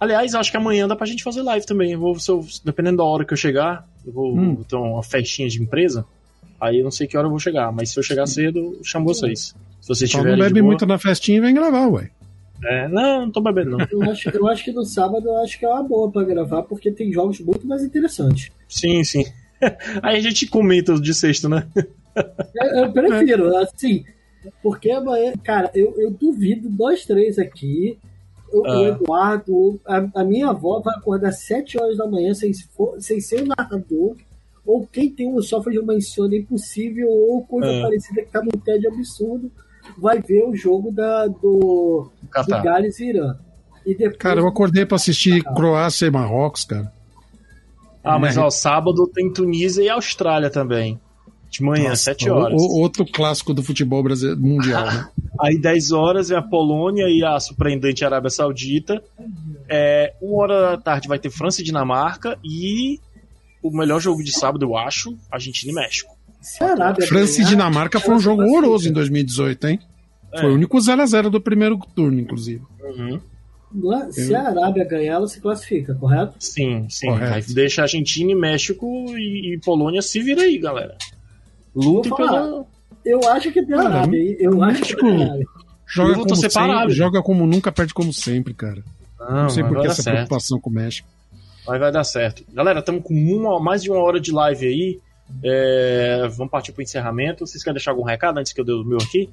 [0.00, 1.92] Aliás, acho que amanhã dá pra gente fazer live também.
[1.92, 4.54] Eu vou, eu- dependendo da hora que eu chegar, eu vou, Hum.
[4.56, 6.04] vou ter uma festinha de empresa.
[6.62, 8.84] Aí eu não sei que hora eu vou chegar, mas se eu chegar cedo, eu
[8.84, 9.52] chamo vocês.
[9.80, 10.70] Se vocês só não estiverem de bebe boa.
[10.70, 12.10] muito na festinha e vem gravar, ué.
[12.64, 13.86] É, não, não tô bebendo não.
[13.90, 16.62] Eu acho, eu acho que no sábado eu acho que é uma boa pra gravar,
[16.62, 18.52] porque tem jogos muito mais interessantes.
[18.68, 19.24] sim, sim.
[20.02, 21.66] Aí a gente comenta de sexta, né?
[22.54, 24.04] Eu, eu prefiro, assim,
[24.62, 27.98] porque amanhã, cara, eu, eu duvido dois, três aqui.
[28.52, 28.82] O, Ah.
[28.82, 32.52] Eduardo, a, a minha avó vai acordar às 7 horas da manhã sem,
[32.98, 34.14] sem ser o narrador,
[34.66, 37.82] ou quem tem um sofre de uma insônia impossível, ou coisa Ah.
[37.82, 39.50] parecida que tá num tédio absurdo,
[39.98, 42.62] vai ver o jogo da, do, do Catar.
[42.62, 43.36] Gales e Irã.
[43.84, 46.92] E depois, Cara, eu acordei pra assistir Croácia e Marrocos, cara.
[48.04, 48.42] Ah, mas Né?
[48.42, 51.00] ó, sábado tem Tunísia e Austrália também.
[51.50, 52.60] De manhã, Nossa, 7 horas.
[52.60, 55.08] o- o- outro clássico do futebol brasileiro, mundial, né?
[55.38, 59.02] Aí 10 horas é a Polônia e a surpreendente Arábia Saudita.
[59.68, 62.38] É, uma hora da tarde vai ter França e Dinamarca.
[62.42, 62.98] E
[63.62, 66.16] o melhor jogo de sábado, eu acho, Argentina e México.
[66.60, 69.78] Arábia França e Dinamarca foi um jogo horroroso em 2018, hein?
[70.32, 70.40] É.
[70.40, 72.62] Foi o único 0x0 do primeiro turno, inclusive.
[72.80, 73.20] Uhum.
[73.94, 74.12] É?
[74.12, 76.34] Se a Arábia ganhar, ela se classifica, correto?
[76.38, 77.06] Sim, sim.
[77.06, 77.54] Correto.
[77.54, 78.86] Deixa Argentina e México
[79.16, 80.96] e, e Polônia se vira aí, galera.
[81.74, 82.42] Lutem Vou falar.
[82.42, 82.66] pela.
[83.04, 84.36] Eu acho que tem a Cara, Arábia.
[84.38, 85.46] Eu acho que Arábia.
[85.86, 88.82] Joga vou como, sempre, joga como nunca, perde como sempre, cara.
[89.18, 90.16] Não, Não sei por que essa certo.
[90.16, 91.08] preocupação com o México.
[91.66, 92.44] Mas vai dar certo.
[92.52, 95.00] Galera, estamos com uma, mais de uma hora de live aí.
[95.42, 97.46] É, vamos partir pro encerramento.
[97.46, 99.30] Vocês querem deixar algum recado antes que eu dê o meu aqui?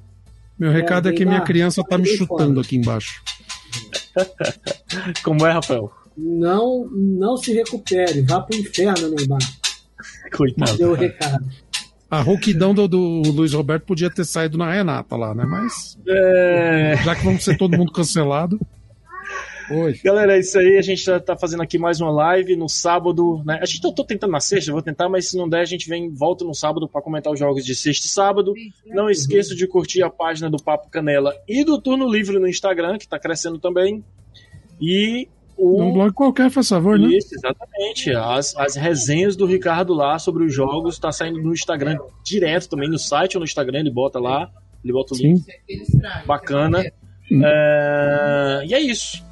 [0.58, 2.60] Meu recado é que Neymar, minha criança tá me chutando fora.
[2.66, 3.22] aqui embaixo.
[5.24, 5.90] Como é, Rafael?
[6.16, 8.22] Não, não se recupere.
[8.22, 9.40] Vá pro inferno, Neymar.
[10.36, 10.76] Coitado.
[10.76, 11.44] Deu o recado.
[12.10, 12.98] A rouquidão do, do
[13.30, 15.44] Luiz Roberto podia ter saído na Renata lá, né?
[15.44, 16.96] Mas É...
[17.04, 18.60] já que vamos ser todo mundo cancelado.
[19.70, 20.00] Oi.
[20.02, 20.76] Galera, é isso aí.
[20.76, 23.58] A gente tá, tá fazendo aqui mais uma live no sábado, né?
[23.62, 25.88] A gente eu tô tentando na sexta, vou tentar, mas se não der, a gente
[25.88, 28.52] vem volta no sábado para comentar os jogos de sexta e sábado.
[28.86, 32.98] Não esqueça de curtir a página do Papo Canela e do Turno Livre no Instagram,
[32.98, 34.04] que tá crescendo também.
[34.80, 37.08] E Um o blog qualquer, faz favor, né?
[37.08, 38.12] Isso, exatamente.
[38.12, 42.88] As, as resenhas do Ricardo lá sobre os jogos tá saindo no Instagram direto também,
[42.88, 44.50] no site ou no Instagram, ele bota lá,
[44.82, 45.42] ele bota o link.
[45.42, 46.00] Sim.
[46.26, 46.82] Bacana.
[47.30, 47.42] Hum.
[47.44, 49.29] É, E é isso.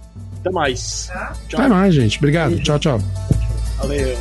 [0.49, 1.11] Até mais.
[1.49, 1.61] Tchau.
[1.61, 2.19] Até mais, gente.
[2.19, 2.59] Obrigado.
[2.61, 3.01] Tchau, tchau.
[3.79, 4.17] Valeu.